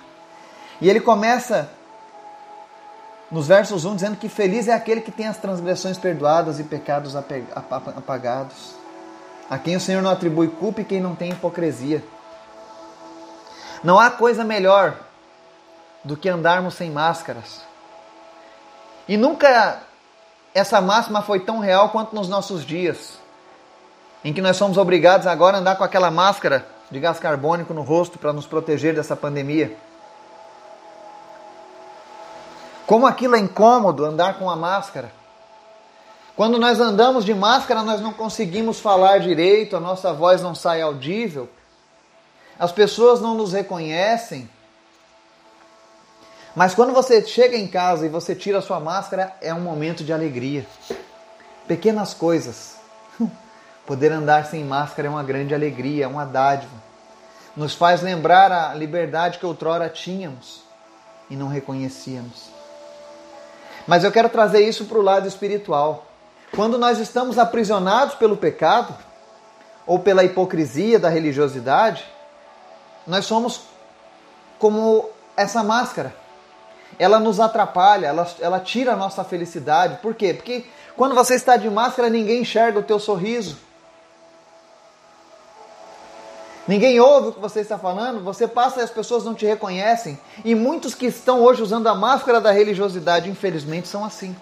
E 0.81 0.91
ele 0.91 1.01
começa 1.01 1.71
nos 3.31 3.49
versos 3.49 3.85
1 3.85 3.95
dizendo 3.95 4.17
que 4.17 4.29
feliz 4.29 4.69
é 4.69 4.73
aquele 4.75 5.01
que 5.01 5.11
tem 5.11 5.27
as 5.27 5.39
transgressões 5.39 5.97
perdoadas 5.97 6.61
e 6.61 6.65
pecados 6.65 7.17
apagados 7.17 8.75
a 9.49 9.59
quem 9.59 9.77
o 9.77 9.81
Senhor 9.81 10.03
não 10.03 10.11
atribui 10.11 10.49
culpa 10.49 10.81
e 10.81 10.85
quem 10.85 11.01
não 11.01 11.15
tem 11.15 11.31
hipocrisia. 11.31 12.03
Não 13.83 13.99
há 13.99 14.11
coisa 14.11 14.45
melhor 14.45 14.97
do 16.03 16.17
que 16.17 16.29
andarmos 16.29 16.75
sem 16.75 16.91
máscaras. 16.91 17.63
E 19.07 19.17
nunca 19.17 19.83
essa 20.55 20.81
máxima 20.81 21.23
foi 21.23 21.41
tão 21.41 21.59
real 21.59 21.91
quanto 21.91 22.15
nos 22.15 22.29
nossos 22.29 22.65
dias, 22.65 23.19
em 24.25 24.33
que 24.33 24.41
nós 24.41 24.57
somos 24.57 24.79
obrigados 24.79 25.27
agora 25.27 25.59
a 25.59 25.61
andar 25.61 25.77
com 25.77 25.85
aquela 25.85 26.11
máscara 26.11 26.67
de 26.91 26.99
gás 26.99 27.19
carbônico 27.19 27.75
no 27.75 27.83
rosto 27.83 28.19
para 28.19 28.33
nos 28.33 28.47
proteger 28.47 28.95
dessa 28.95 29.15
pandemia. 29.15 29.77
Como 32.87 33.07
aquilo 33.07 33.37
é 33.37 33.39
incômodo 33.39 34.05
andar 34.05 34.39
com 34.39 34.49
a 34.49 34.57
máscara. 34.57 35.13
Quando 36.37 36.59
nós 36.59 36.81
andamos 36.81 37.25
de 37.25 37.35
máscara, 37.35 37.83
nós 37.83 38.01
não 38.01 38.13
conseguimos 38.13 38.81
falar 38.81 39.19
direito, 39.21 39.77
a 39.77 39.81
nossa 39.81 40.13
voz 40.13 40.43
não 40.43 40.55
sai 40.55 40.83
audível, 40.83 41.49
as 42.59 42.73
pessoas 42.73 43.21
não 43.21 43.35
nos 43.35 43.53
reconhecem. 43.53 44.49
Mas 46.57 46.75
quando 46.75 46.93
você 46.93 47.25
chega 47.25 47.57
em 47.57 47.67
casa 47.67 48.07
e 48.07 48.09
você 48.09 48.35
tira 48.35 48.59
a 48.59 48.63
sua 48.63 48.81
máscara, 48.81 49.35
é 49.41 49.53
um 49.53 49.61
momento 49.61 50.05
de 50.05 50.13
alegria. 50.13 50.67
Pequenas 51.67 52.15
coisas. 52.15 52.77
Poder 53.87 54.13
andar 54.13 54.47
sem 54.47 54.65
máscara 54.65 55.09
é 55.09 55.11
uma 55.11 55.23
grande 55.23 55.55
alegria, 55.55 56.05
é 56.05 56.09
uma 56.09 56.25
dádiva. 56.25 56.73
Nos 57.55 57.75
faz 57.75 58.03
lembrar 58.03 58.51
a 58.51 58.75
liberdade 58.75 59.39
que 59.39 59.47
outrora 59.47 59.89
tínhamos 59.89 60.63
e 61.29 61.37
não 61.37 61.49
reconhecíamos. 61.49 62.49
Mas 63.87 64.03
eu 64.03 64.11
quero 64.11 64.29
trazer 64.29 64.67
isso 64.67 64.87
para 64.87 64.99
o 64.99 65.03
lado 65.03 65.29
espiritual. 65.29 66.07
Quando 66.55 66.79
nós 66.79 66.99
estamos 66.99 67.39
aprisionados 67.39 68.15
pelo 68.15 68.37
pecado 68.37 68.95
ou 69.87 69.99
pela 69.99 70.25
hipocrisia 70.25 70.99
da 70.99 71.09
religiosidade, 71.09 72.05
nós 73.07 73.27
somos 73.27 73.63
como 74.59 75.11
essa 75.37 75.63
máscara. 75.63 76.15
Ela 76.99 77.19
nos 77.19 77.41
atrapalha, 77.41 78.07
ela, 78.07 78.27
ela 78.41 78.61
tira 78.61 78.93
a 78.93 78.97
nossa 78.97 79.25
felicidade. 79.25 79.99
Por 80.01 80.15
quê? 80.15 80.33
Porque 80.33 80.65
quando 80.97 81.15
você 81.15 81.35
está 81.35 81.57
de 81.57 81.69
máscara, 81.69 82.09
ninguém 82.09 82.43
enxerga 82.43 82.79
o 82.79 82.83
teu 82.83 82.99
sorriso. 82.99 83.59
Ninguém 86.67 86.99
ouve 86.99 87.29
o 87.29 87.33
que 87.33 87.41
você 87.41 87.61
está 87.61 87.79
falando, 87.79 88.25
você 88.25 88.49
passa 88.49 88.81
e 88.81 88.83
as 88.83 88.91
pessoas 88.91 89.25
não 89.25 89.35
te 89.35 89.45
reconhecem. 89.45 90.19
E 90.45 90.55
muitos 90.55 90.95
que 90.95 91.07
estão 91.07 91.43
hoje 91.43 91.63
usando 91.63 91.89
a 91.89 91.95
máscara 91.95 92.41
da 92.41 92.51
religiosidade, 92.51 93.29
infelizmente, 93.29 93.89
são 93.89 94.05
assim 94.05 94.35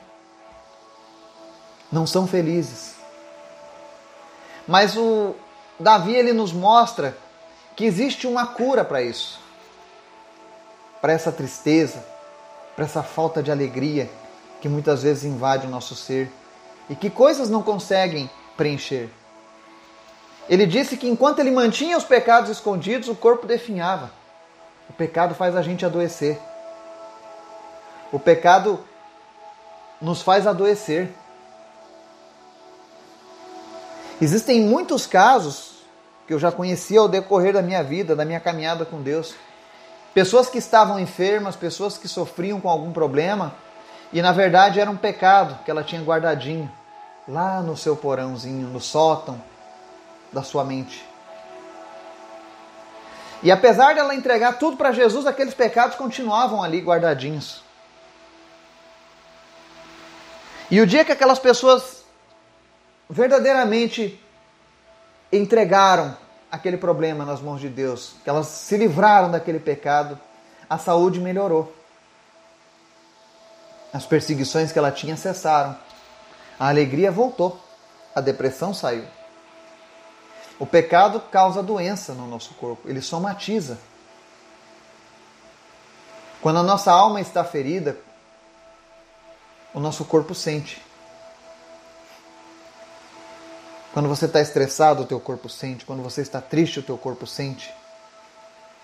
não 1.93 2.07
são 2.07 2.27
felizes. 2.27 2.95
Mas 4.67 4.97
o 4.97 5.35
Davi 5.79 6.15
ele 6.15 6.33
nos 6.33 6.53
mostra 6.53 7.17
que 7.77 7.85
existe 7.85 8.27
uma 8.27 8.47
cura 8.47 8.83
para 8.83 9.03
isso. 9.03 9.39
Para 11.01 11.13
essa 11.13 11.31
tristeza, 11.31 12.03
para 12.75 12.87
essa 12.87 13.03
falta 13.03 13.43
de 13.43 13.51
alegria 13.51 14.09
que 14.61 14.69
muitas 14.69 15.03
vezes 15.03 15.25
invade 15.25 15.67
o 15.67 15.71
nosso 15.71 15.95
ser 15.95 16.31
e 16.89 16.97
que 16.97 17.11
coisas 17.11 17.51
não 17.51 17.63
conseguem 17.63 18.31
preencher. 18.57 19.11
Ele 20.49 20.67
disse 20.67 20.97
que 20.97 21.09
enquanto 21.09 21.39
ele 21.39 21.51
mantinha 21.51 21.97
os 21.97 22.05
pecados 22.05 22.51
escondidos, 22.51 23.09
o 23.09 23.15
corpo 23.15 23.47
definhava. 23.47 24.11
O 24.89 24.93
pecado 24.93 25.35
faz 25.35 25.57
a 25.57 25.63
gente 25.63 25.87
adoecer. 25.87 26.39
O 28.11 28.19
pecado 28.19 28.81
nos 30.01 30.21
faz 30.21 30.47
adoecer. 30.47 31.11
Existem 34.21 34.61
muitos 34.61 35.07
casos 35.07 35.73
que 36.27 36.35
eu 36.35 36.39
já 36.39 36.53
conheci 36.53 36.97
ao 36.97 37.09
decorrer 37.09 37.53
da 37.53 37.63
minha 37.63 37.83
vida, 37.83 38.15
da 38.15 38.25
minha 38.25 38.41
caminhada 38.41 38.85
com 38.85 39.01
Deus. 39.01 39.35
Pessoas 40.13 40.49
que 40.49 40.59
estavam 40.59 40.99
enfermas, 40.99 41.57
pessoas 41.57 41.97
que 41.97 42.07
sofriam 42.07 42.61
com 42.61 42.69
algum 42.69 42.93
problema, 42.93 43.55
e 44.13 44.21
na 44.21 44.33
verdade 44.33 44.79
era 44.79 44.91
um 44.91 44.97
pecado 44.97 45.65
que 45.65 45.71
ela 45.71 45.83
tinha 45.83 46.03
guardadinho 46.03 46.71
lá 47.27 47.63
no 47.63 47.77
seu 47.77 47.97
porãozinho, 47.97 48.69
no 48.69 48.81
sótão 48.81 49.41
da 50.33 50.43
sua 50.43 50.65
mente. 50.65 51.05
E 53.43 53.51
apesar 53.51 53.95
dela 53.95 54.15
entregar 54.15 54.59
tudo 54.59 54.77
para 54.77 54.93
Jesus, 54.93 55.27
aqueles 55.27 55.53
pecados 55.53 55.97
continuavam 55.97 56.63
ali 56.63 56.81
guardadinhos. 56.81 57.63
E 60.71 60.81
o 60.81 60.87
dia 60.87 61.05
que 61.05 61.13
aquelas 61.13 61.39
pessoas 61.39 62.05
verdadeiramente 63.11 64.19
entregaram 65.31 66.17
aquele 66.51 66.77
problema 66.77 67.25
nas 67.25 67.41
mãos 67.41 67.61
de 67.61 67.69
Deus, 67.69 68.15
que 68.23 68.31
elas 68.31 68.47
se 68.47 68.77
livraram 68.77 69.31
daquele 69.31 69.59
pecado, 69.59 70.19
a 70.69 70.79
saúde 70.79 71.21
melhorou. 71.21 71.75
As 73.93 74.07
perseguições 74.07 74.73
que 74.73 74.79
ela 74.79 74.91
tinha 74.91 75.17
cessaram. 75.17 75.77
A 76.59 76.69
alegria 76.69 77.11
voltou. 77.11 77.61
A 78.15 78.21
depressão 78.21 78.73
saiu. 78.73 79.05
O 80.63 80.67
pecado 80.67 81.19
causa 81.19 81.61
doença 81.61 82.15
no 82.15 82.25
nosso 82.25 82.55
corpo, 82.55 82.89
ele 82.89 83.03
somatiza. 83.03 83.81
Quando 86.41 86.61
a 86.61 86.63
nossa 86.63 86.93
alma 86.93 87.21
está 87.21 87.43
ferida, 87.43 87.97
o 89.75 89.81
nosso 89.81 90.05
corpo 90.05 90.37
sente. 90.37 90.81
Quando 93.93 94.09
você 94.09 94.27
está 94.27 94.41
estressado, 94.41 95.03
o 95.03 95.05
teu 95.05 95.19
corpo 95.19 95.49
sente. 95.49 95.85
Quando 95.85 96.01
você 96.01 96.21
está 96.21 96.41
triste, 96.41 96.79
o 96.79 96.83
teu 96.85 96.97
corpo 96.97 97.27
sente. 97.27 97.75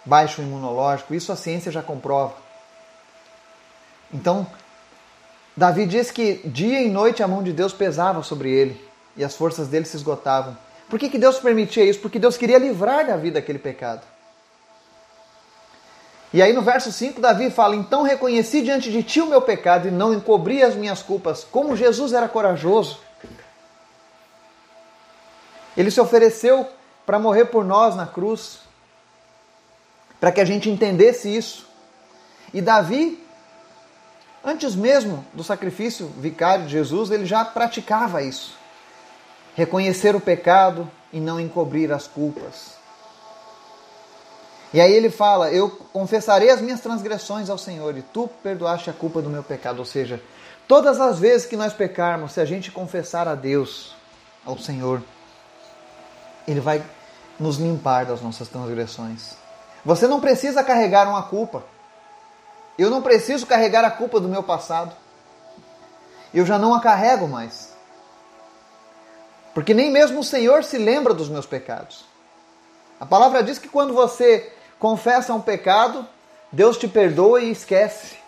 Baixo 0.05 0.43
imunológico, 0.43 1.15
isso 1.15 1.31
a 1.31 1.37
ciência 1.37 1.71
já 1.71 1.81
comprova. 1.81 2.35
Então, 4.13 4.45
Davi 5.57 5.87
diz 5.87 6.11
que 6.11 6.41
dia 6.45 6.83
e 6.83 6.91
noite 6.91 7.23
a 7.23 7.29
mão 7.29 7.41
de 7.41 7.53
Deus 7.53 7.73
pesava 7.73 8.21
sobre 8.25 8.51
ele 8.51 8.85
e 9.17 9.23
as 9.23 9.37
forças 9.37 9.69
dele 9.69 9.85
se 9.85 9.97
esgotavam. 9.97 10.67
Por 10.89 10.99
que, 10.99 11.09
que 11.09 11.19
Deus 11.19 11.39
permitia 11.39 11.85
isso? 11.85 12.01
Porque 12.01 12.19
Deus 12.19 12.37
queria 12.37 12.59
livrar 12.59 13.07
Davi 13.07 13.31
daquele 13.31 13.59
pecado. 13.59 14.03
E 16.33 16.43
aí 16.43 16.53
no 16.53 16.63
verso 16.63 16.93
5, 16.93 17.21
Davi 17.21 17.51
fala: 17.51 17.77
Então 17.77 18.03
reconheci 18.03 18.63
diante 18.63 18.91
de 18.91 19.03
ti 19.03 19.21
o 19.21 19.27
meu 19.27 19.41
pecado 19.41 19.89
e 19.89 19.91
não 19.91 20.13
encobri 20.13 20.63
as 20.63 20.75
minhas 20.75 21.03
culpas. 21.03 21.45
Como 21.45 21.77
Jesus 21.77 22.13
era 22.13 22.29
corajoso. 22.29 23.01
Ele 25.77 25.91
se 25.91 26.01
ofereceu 26.01 26.67
para 27.07 27.19
morrer 27.19 27.47
por 27.47 27.65
nós 27.65 27.95
na 27.95 28.07
cruz, 28.07 28.61
para 30.19 30.33
que 30.33 30.41
a 30.41 30.45
gente 30.45 30.69
entendesse 30.69 31.35
isso. 31.35 31.67
E 32.53 32.61
Davi, 32.61 33.23
antes 34.45 34.75
mesmo 34.75 35.25
do 35.33 35.45
sacrifício 35.45 36.07
vicário 36.19 36.65
de 36.65 36.73
Jesus, 36.73 37.11
ele 37.11 37.25
já 37.25 37.45
praticava 37.45 38.23
isso. 38.23 38.57
Reconhecer 39.59 40.15
o 40.15 40.21
pecado 40.21 40.89
e 41.13 41.19
não 41.19 41.41
encobrir 41.41 41.91
as 41.91 42.07
culpas. 42.07 42.75
E 44.73 44.81
aí 44.81 44.93
ele 44.93 45.11
fala: 45.11 45.51
Eu 45.51 45.69
confessarei 45.93 46.49
as 46.49 46.61
minhas 46.61 46.81
transgressões 46.81 47.51
ao 47.51 47.59
Senhor 47.59 47.99
e 47.99 48.03
tu 48.03 48.31
perdoaste 48.41 48.89
a 48.89 48.93
culpa 48.93 49.21
do 49.21 49.29
meu 49.29 49.43
pecado. 49.43 49.81
Ou 49.81 49.85
seja, 49.85 50.23
todas 50.69 51.01
as 51.01 51.19
vezes 51.19 51.45
que 51.45 51.57
nós 51.57 51.73
pecarmos, 51.73 52.35
se 52.35 52.41
a 52.41 52.45
gente 52.45 52.71
confessar 52.71 53.27
a 53.27 53.35
Deus, 53.35 53.97
ao 54.47 54.57
Senhor, 54.57 55.03
Ele 56.47 56.61
vai 56.61 56.81
nos 57.37 57.57
limpar 57.57 58.07
das 58.07 58.23
nossas 58.23 58.47
transgressões. 58.47 59.35
Você 59.85 60.07
não 60.07 60.21
precisa 60.21 60.63
carregar 60.63 61.09
uma 61.09 61.25
culpa. 61.25 61.65
Eu 62.79 62.91
não 62.91 63.03
preciso 63.03 63.45
carregar 63.45 63.85
a 63.85 63.91
culpa 63.91 64.21
do 64.21 64.29
meu 64.29 64.45
passado. 64.45 64.95
Eu 66.33 66.47
já 66.47 66.61
não 66.61 66.73
a 66.75 66.81
carrego 66.81 67.27
mais. 67.27 67.68
Porque 69.59 69.75
nem 69.75 69.91
mesmo 69.91 70.21
o 70.21 70.25
Senhor 70.25 70.63
se 70.63 70.79
lembra 70.79 71.13
dos 71.13 71.29
meus 71.29 71.45
pecados. 71.45 72.05
A 73.01 73.05
palavra 73.05 73.43
diz 73.43 73.59
que 73.59 73.67
quando 73.67 73.93
você 73.93 74.53
confessa 74.79 75.35
um 75.35 75.41
pecado, 75.41 76.07
Deus 76.53 76.79
te 76.79 76.87
perdoa 76.87 77.41
e 77.41 77.51
esquece. 77.51 78.19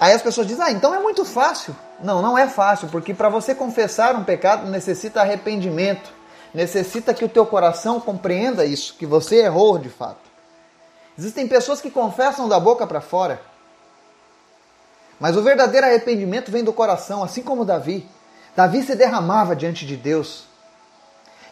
Aí 0.00 0.12
as 0.12 0.22
pessoas 0.22 0.48
dizem: 0.48 0.64
"Ah, 0.64 0.72
então 0.72 0.92
é 0.92 0.98
muito 0.98 1.24
fácil". 1.24 1.72
Não, 2.00 2.20
não 2.20 2.36
é 2.36 2.48
fácil, 2.48 2.88
porque 2.88 3.14
para 3.14 3.28
você 3.28 3.54
confessar 3.54 4.16
um 4.16 4.24
pecado 4.24 4.68
necessita 4.68 5.20
arrependimento, 5.20 6.10
necessita 6.52 7.14
que 7.14 7.24
o 7.24 7.28
teu 7.28 7.46
coração 7.46 8.00
compreenda 8.00 8.64
isso, 8.64 8.96
que 8.98 9.06
você 9.06 9.36
errou 9.36 9.78
de 9.78 9.88
fato. 9.88 10.28
Existem 11.16 11.46
pessoas 11.46 11.80
que 11.80 11.92
confessam 11.92 12.48
da 12.48 12.58
boca 12.58 12.88
para 12.88 13.00
fora, 13.00 13.40
mas 15.20 15.36
o 15.36 15.42
verdadeiro 15.44 15.86
arrependimento 15.86 16.50
vem 16.50 16.64
do 16.64 16.72
coração, 16.72 17.22
assim 17.22 17.44
como 17.44 17.64
Davi. 17.64 18.17
Davi 18.58 18.82
se 18.82 18.96
derramava 18.96 19.54
diante 19.54 19.86
de 19.86 19.96
Deus. 19.96 20.42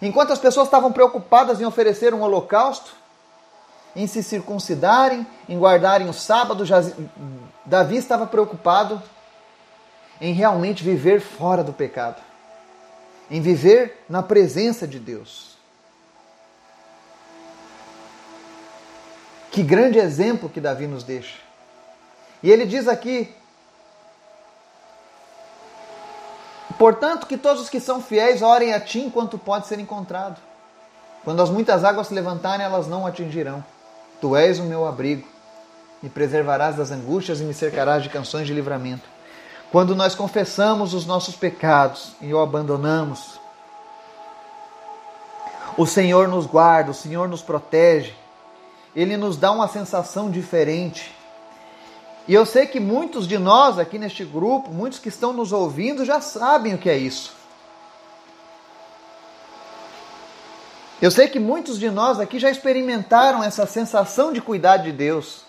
Enquanto 0.03 0.33
as 0.33 0.40
pessoas 0.40 0.66
estavam 0.66 0.90
preocupadas 0.90 1.61
em 1.61 1.64
oferecer 1.64 2.12
um 2.12 2.21
holocausto, 2.21 2.97
em 3.95 4.09
se 4.09 4.25
circuncidarem, 4.25 5.25
em 5.49 5.57
guardarem 5.57 6.09
o 6.09 6.12
sábado, 6.12 6.64
Davi 7.64 7.97
estava 7.97 8.27
preocupado 8.27 9.01
em 10.21 10.33
realmente 10.33 10.83
viver 10.83 11.21
fora 11.21 11.62
do 11.62 11.73
pecado, 11.73 12.21
em 13.31 13.40
viver 13.40 14.05
na 14.09 14.21
presença 14.21 14.85
de 14.85 14.99
Deus. 14.99 15.57
Que 19.53 19.62
grande 19.62 20.01
exemplo 20.01 20.49
que 20.49 20.61
Davi 20.61 20.88
nos 20.88 21.05
deixa. 21.05 21.38
E 22.42 22.51
ele 22.51 22.66
diz 22.66 22.88
aqui 22.88 23.33
Portanto, 26.79 27.27
que 27.27 27.39
todos 27.39 27.62
os 27.62 27.71
que 27.71 27.81
são 27.81 28.03
fiéis 28.03 28.43
orem 28.43 28.75
a 28.75 28.81
ti 28.81 29.01
enquanto 29.01 29.39
pode 29.39 29.67
ser 29.67 29.79
encontrado. 29.79 30.39
Quando 31.25 31.43
as 31.43 31.49
muitas 31.49 31.85
águas 31.85 32.09
se 32.09 32.15
levantarem, 32.15 32.65
elas 32.65 32.87
não 32.87 33.07
atingirão. 33.07 33.65
Tu 34.21 34.37
és 34.37 34.59
o 34.59 34.65
meu 34.65 34.87
abrigo, 34.87 35.27
me 36.03 36.11
preservarás 36.11 36.77
das 36.77 36.91
angústias 36.91 37.41
e 37.41 37.45
me 37.45 37.55
cercarás 37.55 38.03
de 38.03 38.09
canções 38.11 38.47
de 38.47 38.53
livramento. 38.53 39.09
Quando 39.73 39.97
nós 39.97 40.15
confessamos 40.15 40.95
os 40.95 41.07
nossos 41.07 41.35
pecados 41.35 42.12
e 42.21 42.33
o 42.33 42.41
abandonamos, 42.41 43.41
o 45.77 45.87
Senhor 45.87 46.29
nos 46.29 46.47
guarda, 46.47 46.91
o 46.91 46.95
Senhor 46.95 47.29
nos 47.29 47.43
protege, 47.43 48.15
Ele 48.95 49.17
nos 49.17 49.37
dá 49.37 49.51
uma 49.51 49.67
sensação 49.67 50.31
diferente 50.31 51.15
e 52.29 52.35
eu 52.35 52.45
sei 52.45 52.67
que 52.67 52.81
muitos 52.81 53.27
de 53.27 53.39
nós 53.39 53.79
aqui 53.79 53.99
neste 53.99 54.25
grupo, 54.25 54.71
muitos 54.71 54.99
que 54.99 55.09
estão 55.09 55.33
nos 55.33 55.53
ouvindo, 55.53 56.05
já 56.05 56.21
sabem 56.21 56.75
o 56.75 56.79
que 56.79 56.91
é 56.91 56.99
isso. 56.99 57.35
Eu 61.01 61.11
sei 61.11 61.29
que 61.29 61.39
muitos 61.39 61.79
de 61.79 61.91
nós 61.91 62.19
aqui 62.19 62.39
já 62.39 62.51
experimentaram 62.51 63.45
essa 63.45 63.67
sensação 63.67 64.33
de 64.33 64.41
cuidar 64.41 64.79
de 64.79 64.91
Deus. 64.91 65.43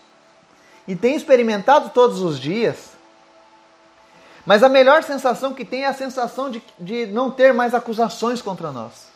E 0.87 0.95
têm 0.95 1.15
experimentado 1.15 1.89
todos 1.89 2.21
os 2.21 2.39
dias. 2.39 2.91
Mas 4.45 4.61
a 4.61 4.69
melhor 4.69 5.03
sensação 5.03 5.53
que 5.53 5.65
tem 5.65 5.83
é 5.83 5.87
a 5.87 5.93
sensação 5.93 6.51
de, 6.51 6.61
de 6.79 7.05
não 7.07 7.31
ter 7.31 7.53
mais 7.53 7.73
acusações 7.73 8.41
contra 8.41 8.71
nós. 8.71 9.07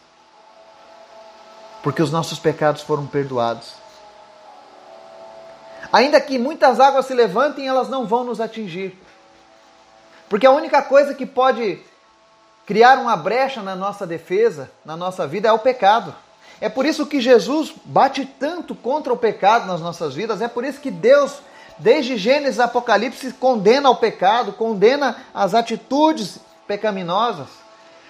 Porque 1.84 2.02
os 2.02 2.12
nossos 2.12 2.40
pecados 2.40 2.82
foram 2.82 3.06
perdoados. 3.06 3.81
Ainda 5.92 6.22
que 6.22 6.38
muitas 6.38 6.80
águas 6.80 7.06
se 7.06 7.14
levantem, 7.14 7.68
elas 7.68 7.90
não 7.90 8.06
vão 8.06 8.24
nos 8.24 8.40
atingir. 8.40 8.98
Porque 10.30 10.46
a 10.46 10.52
única 10.52 10.82
coisa 10.82 11.14
que 11.14 11.26
pode 11.26 11.80
criar 12.66 12.98
uma 13.00 13.18
brecha 13.18 13.62
na 13.62 13.76
nossa 13.76 14.08
defesa, 14.08 14.72
na 14.86 14.96
nossa 14.96 15.28
vida, 15.28 15.50
é 15.50 15.52
o 15.52 15.60
pecado. 15.60 16.16
É 16.62 16.70
por 16.70 16.86
isso 16.86 17.06
que 17.06 17.20
Jesus 17.20 17.74
bate 17.84 18.26
tanto 18.26 18.74
contra 18.74 19.12
o 19.12 19.18
pecado 19.18 19.66
nas 19.66 19.82
nossas 19.82 20.14
vidas, 20.14 20.42
é 20.42 20.48
por 20.48 20.64
isso 20.64 20.80
que 20.80 20.92
Deus, 20.92 21.42
desde 21.78 22.16
Gênesis 22.16 22.60
e 22.60 22.62
Apocalipse, 22.62 23.34
condena 23.34 23.90
o 23.90 23.96
pecado, 23.96 24.54
condena 24.54 25.18
as 25.34 25.54
atitudes 25.54 26.38
pecaminosas. 26.68 27.48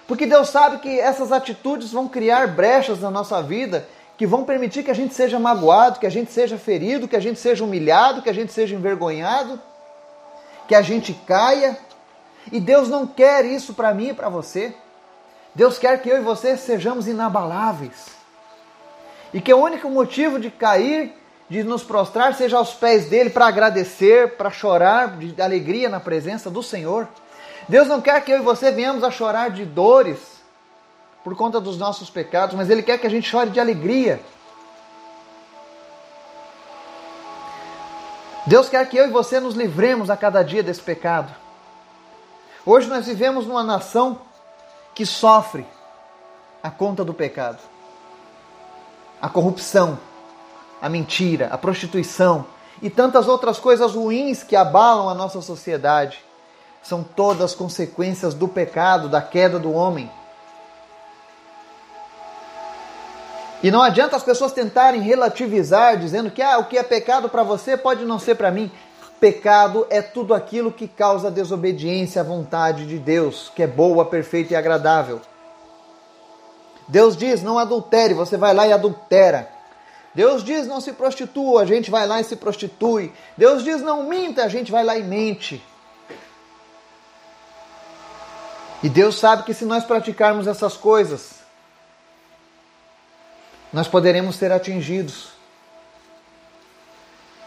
Porque 0.05 0.25
Deus 0.25 0.49
sabe 0.49 0.79
que 0.79 0.99
essas 0.99 1.31
atitudes 1.31 1.91
vão 1.91 2.07
criar 2.07 2.49
brechas 2.49 2.99
na 2.99 3.09
nossa 3.09 3.41
vida 3.41 3.87
que 4.21 4.27
vão 4.27 4.43
permitir 4.43 4.83
que 4.83 4.91
a 4.91 4.93
gente 4.93 5.15
seja 5.15 5.39
magoado, 5.39 5.99
que 5.99 6.05
a 6.05 6.11
gente 6.11 6.31
seja 6.31 6.55
ferido, 6.55 7.07
que 7.07 7.15
a 7.15 7.19
gente 7.19 7.39
seja 7.39 7.63
humilhado, 7.63 8.21
que 8.21 8.29
a 8.29 8.33
gente 8.33 8.53
seja 8.53 8.75
envergonhado, 8.75 9.59
que 10.67 10.75
a 10.75 10.81
gente 10.83 11.11
caia. 11.25 11.75
E 12.51 12.59
Deus 12.59 12.87
não 12.87 13.07
quer 13.07 13.45
isso 13.45 13.73
para 13.73 13.91
mim 13.95 14.09
e 14.09 14.13
para 14.13 14.29
você. 14.29 14.75
Deus 15.55 15.79
quer 15.79 15.99
que 16.03 16.07
eu 16.07 16.17
e 16.17 16.21
você 16.21 16.55
sejamos 16.55 17.07
inabaláveis. 17.07 18.09
E 19.33 19.41
que 19.41 19.51
o 19.51 19.57
único 19.57 19.89
motivo 19.89 20.37
de 20.37 20.51
cair, 20.51 21.15
de 21.49 21.63
nos 21.63 21.83
prostrar, 21.83 22.35
seja 22.35 22.57
aos 22.57 22.75
pés 22.75 23.09
dele 23.09 23.31
para 23.31 23.47
agradecer, 23.47 24.37
para 24.37 24.51
chorar 24.51 25.17
de 25.17 25.41
alegria 25.41 25.89
na 25.89 25.99
presença 25.99 26.47
do 26.47 26.61
Senhor. 26.61 27.07
Deus 27.67 27.87
não 27.87 27.99
quer 27.99 28.23
que 28.23 28.31
eu 28.31 28.37
e 28.37 28.43
você 28.43 28.69
venhamos 28.69 29.03
a 29.03 29.09
chorar 29.09 29.49
de 29.49 29.65
dores 29.65 30.30
por 31.23 31.35
conta 31.35 31.59
dos 31.59 31.77
nossos 31.77 32.09
pecados, 32.09 32.55
mas 32.55 32.69
Ele 32.69 32.81
quer 32.81 32.97
que 32.97 33.07
a 33.07 33.09
gente 33.09 33.29
chore 33.29 33.49
de 33.49 33.59
alegria. 33.59 34.21
Deus 38.45 38.67
quer 38.67 38.87
que 38.89 38.97
eu 38.97 39.05
e 39.05 39.11
você 39.11 39.39
nos 39.39 39.55
livremos 39.55 40.09
a 40.09 40.17
cada 40.17 40.43
dia 40.43 40.63
desse 40.63 40.81
pecado. 40.81 41.33
Hoje 42.65 42.87
nós 42.87 43.05
vivemos 43.05 43.45
numa 43.45 43.63
nação 43.63 44.19
que 44.95 45.05
sofre 45.05 45.65
a 46.61 46.69
conta 46.69 47.03
do 47.03 47.13
pecado. 47.13 47.59
A 49.21 49.29
corrupção, 49.29 49.99
a 50.81 50.89
mentira, 50.89 51.47
a 51.51 51.57
prostituição 51.57 52.45
e 52.81 52.89
tantas 52.89 53.27
outras 53.27 53.59
coisas 53.59 53.93
ruins 53.93 54.43
que 54.43 54.55
abalam 54.55 55.07
a 55.07 55.13
nossa 55.13 55.41
sociedade 55.41 56.23
são 56.81 57.03
todas 57.03 57.53
consequências 57.53 58.33
do 58.33 58.47
pecado, 58.47 59.07
da 59.07 59.21
queda 59.21 59.59
do 59.59 59.71
homem. 59.71 60.09
E 63.63 63.69
não 63.69 63.81
adianta 63.81 64.15
as 64.15 64.23
pessoas 64.23 64.51
tentarem 64.51 65.01
relativizar, 65.01 65.97
dizendo 65.97 66.31
que 66.31 66.41
ah, 66.41 66.57
o 66.57 66.65
que 66.65 66.77
é 66.77 66.83
pecado 66.83 67.29
para 67.29 67.43
você 67.43 67.77
pode 67.77 68.05
não 68.05 68.17
ser 68.17 68.35
para 68.35 68.49
mim. 68.49 68.71
Pecado 69.19 69.85
é 69.91 70.01
tudo 70.01 70.33
aquilo 70.33 70.71
que 70.71 70.87
causa 70.87 71.29
desobediência 71.29 72.21
à 72.21 72.23
vontade 72.23 72.87
de 72.87 72.97
Deus, 72.97 73.51
que 73.55 73.61
é 73.61 73.67
boa, 73.67 74.03
perfeita 74.03 74.53
e 74.53 74.55
agradável. 74.55 75.21
Deus 76.87 77.15
diz: 77.15 77.43
não 77.43 77.59
adultere, 77.59 78.15
você 78.15 78.35
vai 78.35 78.51
lá 78.51 78.67
e 78.67 78.73
adultera. 78.73 79.47
Deus 80.15 80.43
diz: 80.43 80.65
não 80.65 80.81
se 80.81 80.93
prostitua, 80.93 81.61
a 81.61 81.65
gente 81.65 81.91
vai 81.91 82.07
lá 82.07 82.19
e 82.19 82.23
se 82.23 82.35
prostitui. 82.35 83.13
Deus 83.37 83.63
diz: 83.63 83.79
não 83.81 84.03
minta, 84.03 84.43
a 84.43 84.47
gente 84.47 84.71
vai 84.71 84.83
lá 84.83 84.97
e 84.97 85.03
mente. 85.03 85.63
E 88.81 88.89
Deus 88.89 89.19
sabe 89.19 89.43
que 89.43 89.53
se 89.53 89.65
nós 89.65 89.83
praticarmos 89.83 90.47
essas 90.47 90.75
coisas, 90.75 91.40
nós 93.71 93.87
poderemos 93.87 94.35
ser 94.35 94.51
atingidos. 94.51 95.29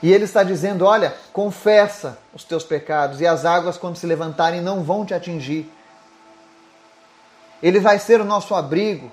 E 0.03 0.13
ele 0.13 0.25
está 0.25 0.43
dizendo: 0.43 0.85
olha, 0.85 1.15
confessa 1.33 2.19
os 2.35 2.45
teus 2.45 2.65
pecados, 2.65 3.21
e 3.21 3.27
as 3.27 3.45
águas, 3.45 3.77
quando 3.77 3.97
se 3.97 4.07
levantarem, 4.07 4.61
não 4.61 4.83
vão 4.83 5.05
te 5.05 5.15
atingir. 5.15 5.71
Ele 7.63 7.81
vai 7.81 7.99
ser 7.99 8.21
o 8.21 8.25
nosso 8.25 8.55
abrigo. 8.55 9.11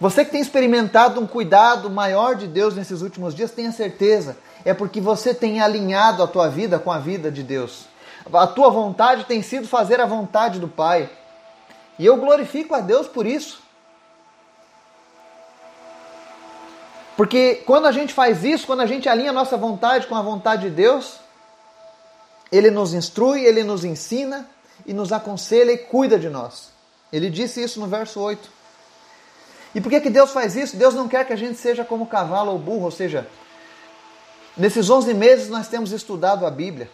Você 0.00 0.24
que 0.24 0.32
tem 0.32 0.40
experimentado 0.40 1.20
um 1.20 1.26
cuidado 1.26 1.88
maior 1.88 2.34
de 2.34 2.48
Deus 2.48 2.74
nesses 2.74 3.00
últimos 3.00 3.34
dias, 3.34 3.52
tenha 3.52 3.70
certeza, 3.70 4.36
é 4.64 4.74
porque 4.74 5.00
você 5.00 5.32
tem 5.32 5.60
alinhado 5.60 6.22
a 6.22 6.26
tua 6.26 6.48
vida 6.48 6.78
com 6.78 6.90
a 6.90 6.98
vida 6.98 7.30
de 7.30 7.42
Deus. 7.44 7.86
A 8.32 8.46
tua 8.46 8.70
vontade 8.70 9.24
tem 9.24 9.40
sido 9.42 9.68
fazer 9.68 10.00
a 10.00 10.06
vontade 10.06 10.58
do 10.58 10.66
Pai. 10.66 11.08
E 11.98 12.04
eu 12.04 12.16
glorifico 12.16 12.74
a 12.74 12.80
Deus 12.80 13.06
por 13.06 13.24
isso. 13.24 13.63
Porque 17.16 17.62
quando 17.66 17.86
a 17.86 17.92
gente 17.92 18.12
faz 18.12 18.44
isso, 18.44 18.66
quando 18.66 18.80
a 18.80 18.86
gente 18.86 19.08
alinha 19.08 19.30
a 19.30 19.32
nossa 19.32 19.56
vontade 19.56 20.06
com 20.06 20.16
a 20.16 20.22
vontade 20.22 20.68
de 20.68 20.70
Deus, 20.70 21.20
Ele 22.50 22.70
nos 22.70 22.92
instrui, 22.92 23.44
Ele 23.44 23.62
nos 23.62 23.84
ensina 23.84 24.48
e 24.84 24.92
nos 24.92 25.12
aconselha 25.12 25.72
e 25.72 25.78
cuida 25.78 26.18
de 26.18 26.28
nós. 26.28 26.70
Ele 27.12 27.30
disse 27.30 27.62
isso 27.62 27.78
no 27.78 27.86
verso 27.86 28.20
8. 28.20 28.50
E 29.74 29.80
por 29.80 29.90
que, 29.90 30.00
que 30.00 30.10
Deus 30.10 30.30
faz 30.30 30.56
isso? 30.56 30.76
Deus 30.76 30.94
não 30.94 31.08
quer 31.08 31.24
que 31.26 31.32
a 31.32 31.36
gente 31.36 31.58
seja 31.58 31.84
como 31.84 32.06
cavalo 32.06 32.52
ou 32.52 32.58
burro, 32.58 32.84
ou 32.84 32.90
seja, 32.90 33.26
nesses 34.56 34.90
11 34.90 35.14
meses 35.14 35.48
nós 35.48 35.68
temos 35.68 35.92
estudado 35.92 36.46
a 36.46 36.50
Bíblia 36.50 36.90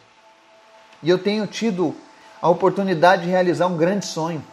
e 1.03 1.09
eu 1.09 1.19
tenho 1.19 1.47
tido 1.47 1.95
a 2.41 2.49
oportunidade 2.49 3.23
de 3.23 3.29
realizar 3.29 3.67
um 3.67 3.77
grande 3.77 4.07
sonho. 4.07 4.45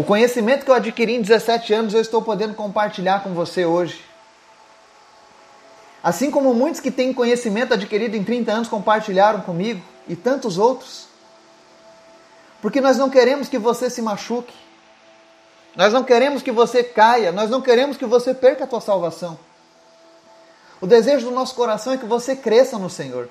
O 0.00 0.02
conhecimento 0.02 0.64
que 0.64 0.70
eu 0.70 0.74
adquiri 0.74 1.16
em 1.16 1.20
17 1.20 1.74
anos 1.74 1.92
eu 1.92 2.00
estou 2.00 2.22
podendo 2.22 2.54
compartilhar 2.54 3.22
com 3.22 3.34
você 3.34 3.66
hoje. 3.66 4.02
Assim 6.02 6.30
como 6.30 6.54
muitos 6.54 6.80
que 6.80 6.90
têm 6.90 7.12
conhecimento 7.12 7.74
adquirido 7.74 8.16
em 8.16 8.24
30 8.24 8.50
anos 8.50 8.68
compartilharam 8.68 9.42
comigo 9.42 9.82
e 10.08 10.16
tantos 10.16 10.56
outros. 10.56 11.04
Porque 12.62 12.80
nós 12.80 12.96
não 12.96 13.10
queremos 13.10 13.46
que 13.46 13.58
você 13.58 13.90
se 13.90 14.00
machuque. 14.00 14.54
Nós 15.76 15.92
não 15.92 16.02
queremos 16.02 16.42
que 16.42 16.50
você 16.50 16.82
caia, 16.82 17.30
nós 17.30 17.50
não 17.50 17.60
queremos 17.60 17.98
que 17.98 18.06
você 18.06 18.32
perca 18.32 18.64
a 18.64 18.66
tua 18.66 18.80
salvação. 18.80 19.38
O 20.80 20.86
desejo 20.86 21.26
do 21.26 21.34
nosso 21.34 21.54
coração 21.54 21.92
é 21.92 21.98
que 21.98 22.06
você 22.06 22.34
cresça 22.34 22.78
no 22.78 22.88
Senhor. 22.88 23.28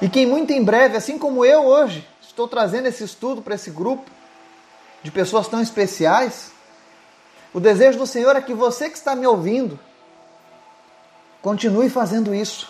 E 0.00 0.08
que 0.08 0.24
muito 0.24 0.50
em 0.50 0.64
breve, 0.64 0.96
assim 0.96 1.18
como 1.18 1.44
eu 1.44 1.66
hoje, 1.66 2.08
estou 2.34 2.48
trazendo 2.48 2.88
esse 2.88 3.04
estudo 3.04 3.40
para 3.40 3.54
esse 3.54 3.70
grupo 3.70 4.10
de 5.04 5.10
pessoas 5.12 5.46
tão 5.46 5.62
especiais. 5.62 6.50
O 7.52 7.60
desejo 7.60 7.96
do 7.96 8.08
Senhor 8.08 8.34
é 8.34 8.42
que 8.42 8.52
você 8.52 8.90
que 8.90 8.96
está 8.96 9.14
me 9.14 9.24
ouvindo 9.24 9.78
continue 11.40 11.88
fazendo 11.88 12.34
isso. 12.34 12.68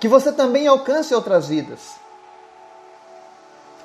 Que 0.00 0.08
você 0.08 0.32
também 0.32 0.66
alcance 0.66 1.14
outras 1.14 1.46
vidas. 1.46 1.92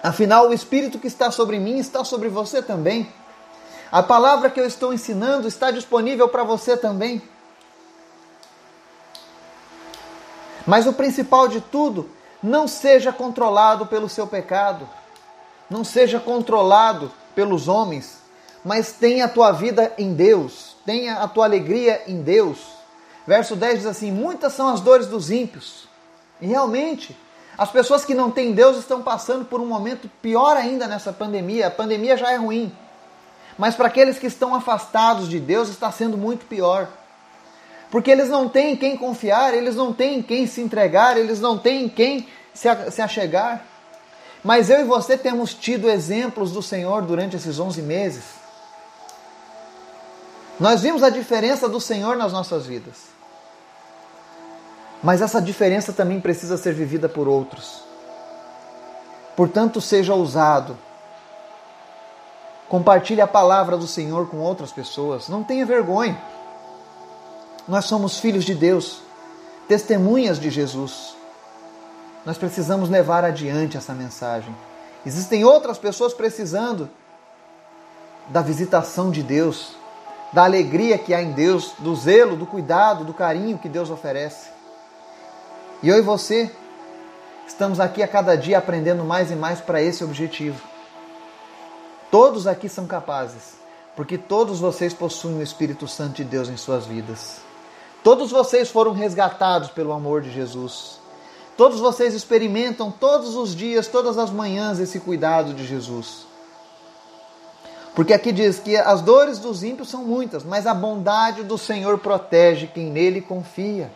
Afinal, 0.01 0.49
o 0.49 0.53
Espírito 0.53 0.97
que 0.97 1.07
está 1.07 1.29
sobre 1.29 1.59
mim 1.59 1.77
está 1.77 2.03
sobre 2.03 2.29
você 2.29 2.63
também. 2.63 3.13
A 3.91 4.01
palavra 4.01 4.49
que 4.49 4.59
eu 4.59 4.65
estou 4.65 4.91
ensinando 4.91 5.47
está 5.47 5.69
disponível 5.69 6.27
para 6.27 6.43
você 6.43 6.75
também. 6.75 7.21
Mas 10.65 10.87
o 10.87 10.93
principal 10.93 11.47
de 11.47 11.61
tudo 11.61 12.09
não 12.41 12.67
seja 12.67 13.11
controlado 13.11 13.85
pelo 13.85 14.09
seu 14.09 14.25
pecado. 14.25 14.87
Não 15.69 15.83
seja 15.83 16.19
controlado 16.19 17.11
pelos 17.35 17.67
homens, 17.67 18.19
mas 18.63 18.91
tenha 18.91 19.25
a 19.25 19.29
tua 19.29 19.51
vida 19.51 19.93
em 19.97 20.13
Deus, 20.13 20.75
tenha 20.85 21.17
a 21.17 21.27
tua 21.27 21.45
alegria 21.45 22.01
em 22.07 22.21
Deus. 22.21 22.57
Verso 23.27 23.55
10 23.55 23.79
diz 23.79 23.85
assim: 23.85 24.11
Muitas 24.11 24.53
são 24.53 24.67
as 24.69 24.81
dores 24.81 25.07
dos 25.07 25.29
ímpios. 25.29 25.87
E 26.41 26.47
realmente, 26.47 27.15
as 27.57 27.69
pessoas 27.69 28.03
que 28.03 28.15
não 28.15 28.31
têm 28.31 28.53
Deus 28.53 28.77
estão 28.77 29.01
passando 29.01 29.45
por 29.45 29.59
um 29.59 29.65
momento 29.65 30.09
pior 30.21 30.57
ainda 30.57 30.87
nessa 30.87 31.13
pandemia. 31.13 31.67
A 31.67 31.71
pandemia 31.71 32.17
já 32.17 32.31
é 32.31 32.37
ruim. 32.37 32.71
Mas 33.57 33.75
para 33.75 33.87
aqueles 33.87 34.17
que 34.17 34.27
estão 34.27 34.55
afastados 34.55 35.27
de 35.27 35.39
Deus 35.39 35.69
está 35.69 35.91
sendo 35.91 36.17
muito 36.17 36.45
pior. 36.45 36.87
Porque 37.91 38.11
eles 38.11 38.29
não 38.29 38.47
têm 38.47 38.75
quem 38.75 38.95
confiar, 38.95 39.53
eles 39.53 39.75
não 39.75 39.91
têm 39.91 40.21
quem 40.21 40.45
se 40.45 40.61
entregar, 40.61 41.17
eles 41.17 41.39
não 41.39 41.57
têm 41.57 41.89
quem 41.89 42.27
se 42.53 43.01
achegar. 43.01 43.65
Mas 44.43 44.69
eu 44.69 44.81
e 44.81 44.83
você 44.83 45.17
temos 45.17 45.53
tido 45.53 45.89
exemplos 45.89 46.51
do 46.51 46.61
Senhor 46.61 47.01
durante 47.01 47.35
esses 47.35 47.59
11 47.59 47.81
meses. 47.81 48.23
Nós 50.59 50.81
vimos 50.81 51.03
a 51.03 51.09
diferença 51.09 51.67
do 51.67 51.79
Senhor 51.79 52.15
nas 52.15 52.31
nossas 52.31 52.65
vidas. 52.65 53.09
Mas 55.01 55.21
essa 55.21 55.41
diferença 55.41 55.93
também 55.93 56.19
precisa 56.19 56.57
ser 56.57 56.73
vivida 56.73 57.07
por 57.07 57.27
outros. 57.27 57.81
Portanto, 59.35 59.79
seja 59.79 60.13
ousado. 60.13 60.77
Compartilhe 62.67 63.21
a 63.21 63.27
palavra 63.27 63.77
do 63.77 63.87
Senhor 63.87 64.27
com 64.27 64.37
outras 64.37 64.71
pessoas. 64.71 65.29
Não 65.29 65.43
tenha 65.43 65.65
vergonha. 65.65 66.21
Nós 67.69 67.85
somos 67.85 68.17
filhos 68.17 68.45
de 68.45 68.55
Deus, 68.55 68.99
testemunhas 69.67 70.39
de 70.39 70.49
Jesus. 70.49 71.15
Nós 72.25 72.35
precisamos 72.35 72.89
levar 72.89 73.23
adiante 73.23 73.77
essa 73.77 73.93
mensagem. 73.93 74.55
Existem 75.05 75.45
outras 75.45 75.77
pessoas 75.77 76.11
precisando 76.11 76.89
da 78.29 78.41
visitação 78.41 79.11
de 79.11 79.21
Deus, 79.21 79.75
da 80.33 80.45
alegria 80.45 80.97
que 80.97 81.13
há 81.13 81.21
em 81.21 81.31
Deus, 81.31 81.73
do 81.77 81.95
zelo, 81.95 82.35
do 82.35 82.47
cuidado, 82.47 83.05
do 83.05 83.13
carinho 83.13 83.59
que 83.59 83.69
Deus 83.69 83.91
oferece. 83.91 84.49
E 85.83 85.89
eu 85.89 85.99
e 85.99 86.01
você 86.01 86.51
estamos 87.47 87.79
aqui 87.79 88.01
a 88.01 88.07
cada 88.07 88.35
dia 88.35 88.57
aprendendo 88.57 89.03
mais 89.03 89.29
e 89.29 89.35
mais 89.35 89.61
para 89.61 89.79
esse 89.79 90.03
objetivo. 90.03 90.59
Todos 92.09 92.47
aqui 92.47 92.67
são 92.67 92.87
capazes, 92.87 93.59
porque 93.95 94.17
todos 94.17 94.59
vocês 94.59 94.91
possuem 94.91 95.37
o 95.37 95.43
Espírito 95.43 95.87
Santo 95.87 96.15
de 96.15 96.23
Deus 96.23 96.49
em 96.49 96.57
suas 96.57 96.87
vidas. 96.87 97.47
Todos 98.03 98.31
vocês 98.31 98.69
foram 98.69 98.93
resgatados 98.93 99.69
pelo 99.69 99.91
amor 99.91 100.21
de 100.21 100.31
Jesus. 100.31 100.99
Todos 101.57 101.79
vocês 101.79 102.13
experimentam 102.13 102.89
todos 102.89 103.35
os 103.35 103.53
dias, 103.53 103.87
todas 103.87 104.17
as 104.17 104.31
manhãs, 104.31 104.79
esse 104.79 104.99
cuidado 104.99 105.53
de 105.53 105.65
Jesus. 105.65 106.25
Porque 107.93 108.13
aqui 108.13 108.31
diz 108.31 108.59
que 108.59 108.77
as 108.77 109.01
dores 109.01 109.39
dos 109.39 109.61
ímpios 109.61 109.89
são 109.89 110.05
muitas, 110.05 110.45
mas 110.45 110.65
a 110.65 110.73
bondade 110.73 111.43
do 111.43 111.57
Senhor 111.57 111.97
protege 111.97 112.67
quem 112.67 112.85
nele 112.85 113.19
confia. 113.19 113.91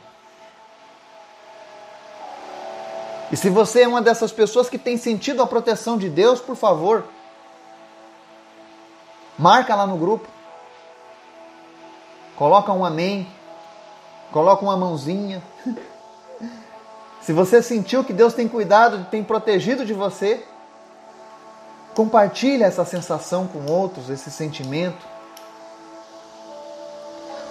E 3.32 3.38
se 3.38 3.50
você 3.50 3.84
é 3.84 3.88
uma 3.88 4.02
dessas 4.02 4.32
pessoas 4.32 4.70
que 4.70 4.78
tem 4.78 4.98
sentido 4.98 5.42
a 5.42 5.48
proteção 5.48 5.98
de 5.98 6.10
Deus, 6.10 6.42
por 6.42 6.56
favor, 6.56 7.06
marca 9.39 9.74
lá 9.74 9.88
no 9.88 9.98
grupo. 9.98 10.28
Coloca 12.36 12.72
um 12.74 12.84
amém. 12.84 13.26
Coloca 14.34 14.65
uma 14.65 14.76
mãozinha. 14.76 15.43
Se 17.22 17.32
você 17.32 17.62
sentiu 17.62 18.04
que 18.04 18.12
Deus 18.12 18.34
tem 18.34 18.48
cuidado, 18.48 19.06
tem 19.12 19.24
protegido 19.24 19.86
de 19.86 19.93
você, 19.93 20.43
compartilha 21.93 22.65
essa 22.65 22.84
sensação 22.84 23.48
com 23.48 23.72
outros, 23.72 24.10
esse 24.10 24.32
sentimento. 24.32 25.06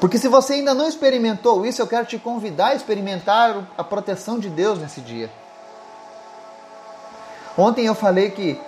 Porque 0.01 0.19
se 0.19 0.27
você 0.27 0.55
ainda 0.55 0.75
não 0.75 0.89
experimentou 0.89 1.65
isso, 1.65 1.81
eu 1.81 1.87
quero 1.87 2.05
te 2.05 2.19
convidar 2.19 2.67
a 2.67 2.75
experimentar 2.75 3.65
a 3.79 3.85
proteção 3.85 4.41
de 4.41 4.51
Deus 4.51 4.81
nesse 4.81 5.01
dia. 5.01 5.31
Ontem 7.57 7.87
eu 7.87 7.95
falei 7.95 8.31
que 8.33 8.61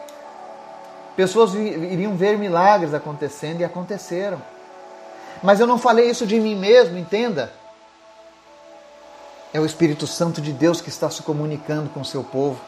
pessoas 1.16 1.53
iriam 1.55 2.14
ver 2.16 2.38
milagres 2.38 2.94
acontecendo 2.94 3.61
e 3.61 3.64
aconteceram. 3.64 4.40
Mas 5.42 5.59
eu 5.59 5.66
não 5.66 5.79
falei 5.79 6.09
isso 6.09 6.24
de 6.24 6.38
mim 6.38 6.55
mesmo, 6.55 6.96
entenda. 6.96 7.50
É 9.55 9.61
o 9.61 9.64
Espírito 9.64 10.05
Santo 10.05 10.43
de 10.43 10.53
Deus 10.53 10.81
que 10.81 10.88
está 10.88 11.09
se 11.09 11.23
comunicando 11.23 11.88
com 11.90 12.01
o 12.01 12.05
seu 12.05 12.25
povo. 12.25 12.61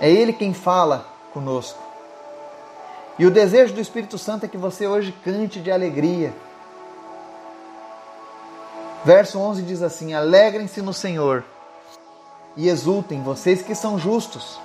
É 0.00 0.08
Ele 0.08 0.32
quem 0.32 0.54
fala 0.54 1.04
conosco. 1.34 1.82
E 3.18 3.26
o 3.26 3.32
desejo 3.32 3.74
do 3.74 3.80
Espírito 3.80 4.16
Santo 4.16 4.46
é 4.46 4.48
que 4.48 4.56
você 4.56 4.86
hoje 4.86 5.12
cante 5.24 5.60
de 5.60 5.72
alegria. 5.72 6.32
Verso 9.04 9.40
11 9.40 9.62
diz 9.62 9.82
assim: 9.82 10.14
Alegrem-se 10.14 10.80
no 10.80 10.94
Senhor 10.94 11.44
e 12.56 12.68
exultem, 12.68 13.24
vocês 13.24 13.62
que 13.62 13.74
são 13.74 13.98
justos. 13.98 14.60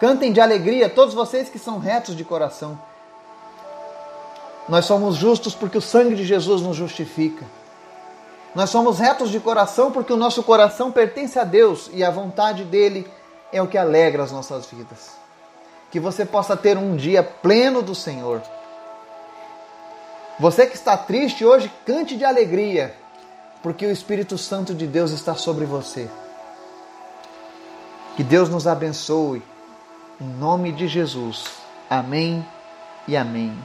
Cantem 0.00 0.32
de 0.32 0.40
alegria, 0.40 0.88
todos 0.88 1.12
vocês 1.12 1.50
que 1.50 1.58
são 1.58 1.78
retos 1.78 2.16
de 2.16 2.24
coração. 2.24 2.80
Nós 4.66 4.86
somos 4.86 5.16
justos 5.16 5.54
porque 5.54 5.76
o 5.76 5.82
sangue 5.82 6.14
de 6.14 6.24
Jesus 6.24 6.62
nos 6.62 6.74
justifica. 6.74 7.44
Nós 8.54 8.70
somos 8.70 8.98
retos 8.98 9.30
de 9.30 9.38
coração 9.38 9.92
porque 9.92 10.12
o 10.12 10.16
nosso 10.16 10.42
coração 10.42 10.90
pertence 10.90 11.38
a 11.38 11.44
Deus 11.44 11.90
e 11.92 12.02
a 12.02 12.10
vontade 12.10 12.64
dele 12.64 13.08
é 13.52 13.62
o 13.62 13.66
que 13.66 13.78
alegra 13.78 14.22
as 14.22 14.32
nossas 14.32 14.66
vidas. 14.66 15.12
Que 15.90 16.00
você 16.00 16.24
possa 16.24 16.56
ter 16.56 16.76
um 16.76 16.96
dia 16.96 17.22
pleno 17.22 17.82
do 17.82 17.94
Senhor. 17.94 18.42
Você 20.38 20.66
que 20.66 20.74
está 20.74 20.96
triste 20.96 21.44
hoje, 21.44 21.70
cante 21.84 22.16
de 22.16 22.24
alegria, 22.24 22.94
porque 23.62 23.86
o 23.86 23.90
Espírito 23.90 24.38
Santo 24.38 24.74
de 24.74 24.86
Deus 24.86 25.10
está 25.10 25.34
sobre 25.34 25.64
você. 25.64 26.08
Que 28.16 28.24
Deus 28.24 28.48
nos 28.48 28.66
abençoe. 28.66 29.42
Em 30.20 30.26
nome 30.26 30.72
de 30.72 30.88
Jesus. 30.88 31.44
Amém 31.88 32.44
e 33.06 33.16
amém. 33.16 33.56